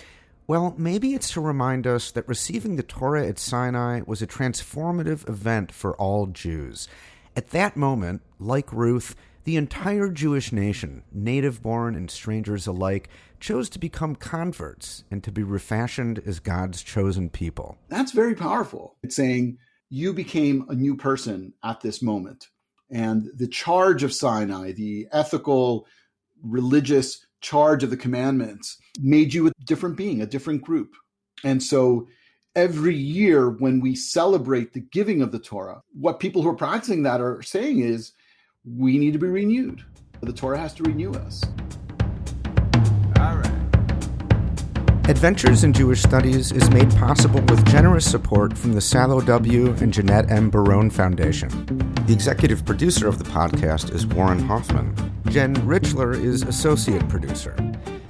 Well, 0.46 0.74
maybe 0.78 1.14
it's 1.14 1.30
to 1.32 1.40
remind 1.40 1.86
us 1.86 2.10
that 2.12 2.26
receiving 2.26 2.76
the 2.76 2.82
Torah 2.82 3.26
at 3.26 3.38
Sinai 3.38 4.00
was 4.06 4.22
a 4.22 4.26
transformative 4.26 5.28
event 5.28 5.72
for 5.72 5.94
all 5.96 6.26
Jews. 6.26 6.88
At 7.36 7.50
that 7.50 7.76
moment, 7.76 8.22
like 8.38 8.72
Ruth, 8.72 9.14
the 9.44 9.56
entire 9.56 10.08
Jewish 10.08 10.52
nation, 10.52 11.04
native 11.12 11.62
born 11.62 11.94
and 11.94 12.10
strangers 12.10 12.66
alike, 12.66 13.08
chose 13.40 13.68
to 13.70 13.78
become 13.78 14.14
converts 14.14 15.04
and 15.10 15.22
to 15.22 15.30
be 15.30 15.42
refashioned 15.42 16.20
as 16.26 16.40
God's 16.40 16.82
chosen 16.82 17.30
people. 17.30 17.78
That's 17.88 18.12
very 18.12 18.34
powerful. 18.34 18.96
It's 19.02 19.16
saying, 19.16 19.58
you 19.90 20.12
became 20.12 20.66
a 20.68 20.74
new 20.74 20.96
person 20.96 21.52
at 21.64 21.80
this 21.80 22.02
moment. 22.02 22.48
And 22.90 23.30
the 23.34 23.48
charge 23.48 24.02
of 24.02 24.12
Sinai, 24.12 24.72
the 24.72 25.06
ethical, 25.12 25.86
religious 26.42 27.26
charge 27.40 27.82
of 27.82 27.90
the 27.90 27.96
commandments, 27.96 28.78
made 29.00 29.32
you 29.34 29.46
a 29.46 29.52
different 29.64 29.96
being, 29.96 30.22
a 30.22 30.26
different 30.26 30.62
group. 30.62 30.94
And 31.44 31.62
so 31.62 32.08
every 32.56 32.96
year 32.96 33.50
when 33.50 33.80
we 33.80 33.94
celebrate 33.94 34.72
the 34.72 34.80
giving 34.80 35.22
of 35.22 35.32
the 35.32 35.38
Torah, 35.38 35.82
what 35.92 36.20
people 36.20 36.42
who 36.42 36.48
are 36.48 36.56
practicing 36.56 37.02
that 37.04 37.20
are 37.20 37.42
saying 37.42 37.80
is 37.80 38.12
we 38.64 38.98
need 38.98 39.12
to 39.12 39.18
be 39.18 39.28
renewed. 39.28 39.84
The 40.20 40.32
Torah 40.32 40.58
has 40.58 40.74
to 40.74 40.82
renew 40.82 41.12
us. 41.12 41.44
Adventures 45.08 45.64
in 45.64 45.72
Jewish 45.72 46.02
Studies 46.02 46.52
is 46.52 46.68
made 46.68 46.90
possible 46.96 47.40
with 47.40 47.66
generous 47.70 48.08
support 48.08 48.58
from 48.58 48.74
the 48.74 48.80
Salo 48.82 49.22
W. 49.22 49.72
and 49.80 49.90
Jeanette 49.90 50.30
M. 50.30 50.50
Baron 50.50 50.90
Foundation. 50.90 51.48
The 52.06 52.12
executive 52.12 52.66
producer 52.66 53.08
of 53.08 53.18
the 53.18 53.24
podcast 53.24 53.90
is 53.94 54.06
Warren 54.06 54.38
Hoffman. 54.38 54.94
Jen 55.30 55.56
Richler 55.66 56.14
is 56.14 56.42
associate 56.42 57.08
producer. 57.08 57.56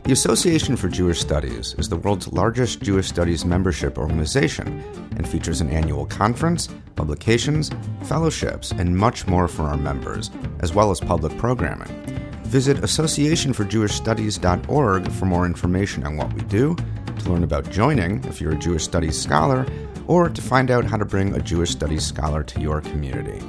The 0.02 0.12
Association 0.12 0.76
for 0.76 0.88
Jewish 0.88 1.20
Studies 1.20 1.76
is 1.78 1.88
the 1.88 1.98
world's 1.98 2.32
largest 2.32 2.82
Jewish 2.82 3.06
studies 3.06 3.44
membership 3.44 3.96
organization 3.96 4.82
and 5.12 5.28
features 5.28 5.60
an 5.60 5.70
annual 5.70 6.04
conference, 6.04 6.68
publications, 6.96 7.70
fellowships, 8.02 8.72
and 8.72 8.98
much 8.98 9.24
more 9.28 9.46
for 9.46 9.64
our 9.64 9.76
members, 9.76 10.32
as 10.58 10.74
well 10.74 10.90
as 10.90 10.98
public 10.98 11.38
programming. 11.38 12.27
Visit 12.48 12.78
associationforjewishstudies.org 12.78 15.12
for 15.12 15.26
more 15.26 15.44
information 15.44 16.06
on 16.06 16.16
what 16.16 16.32
we 16.32 16.40
do, 16.42 16.74
to 17.18 17.30
learn 17.30 17.44
about 17.44 17.70
joining 17.70 18.24
if 18.24 18.40
you're 18.40 18.52
a 18.52 18.58
Jewish 18.58 18.84
Studies 18.84 19.20
scholar, 19.20 19.66
or 20.06 20.30
to 20.30 20.40
find 20.40 20.70
out 20.70 20.86
how 20.86 20.96
to 20.96 21.04
bring 21.04 21.34
a 21.34 21.42
Jewish 21.42 21.72
Studies 21.72 22.06
scholar 22.06 22.42
to 22.42 22.58
your 22.58 22.80
community. 22.80 23.44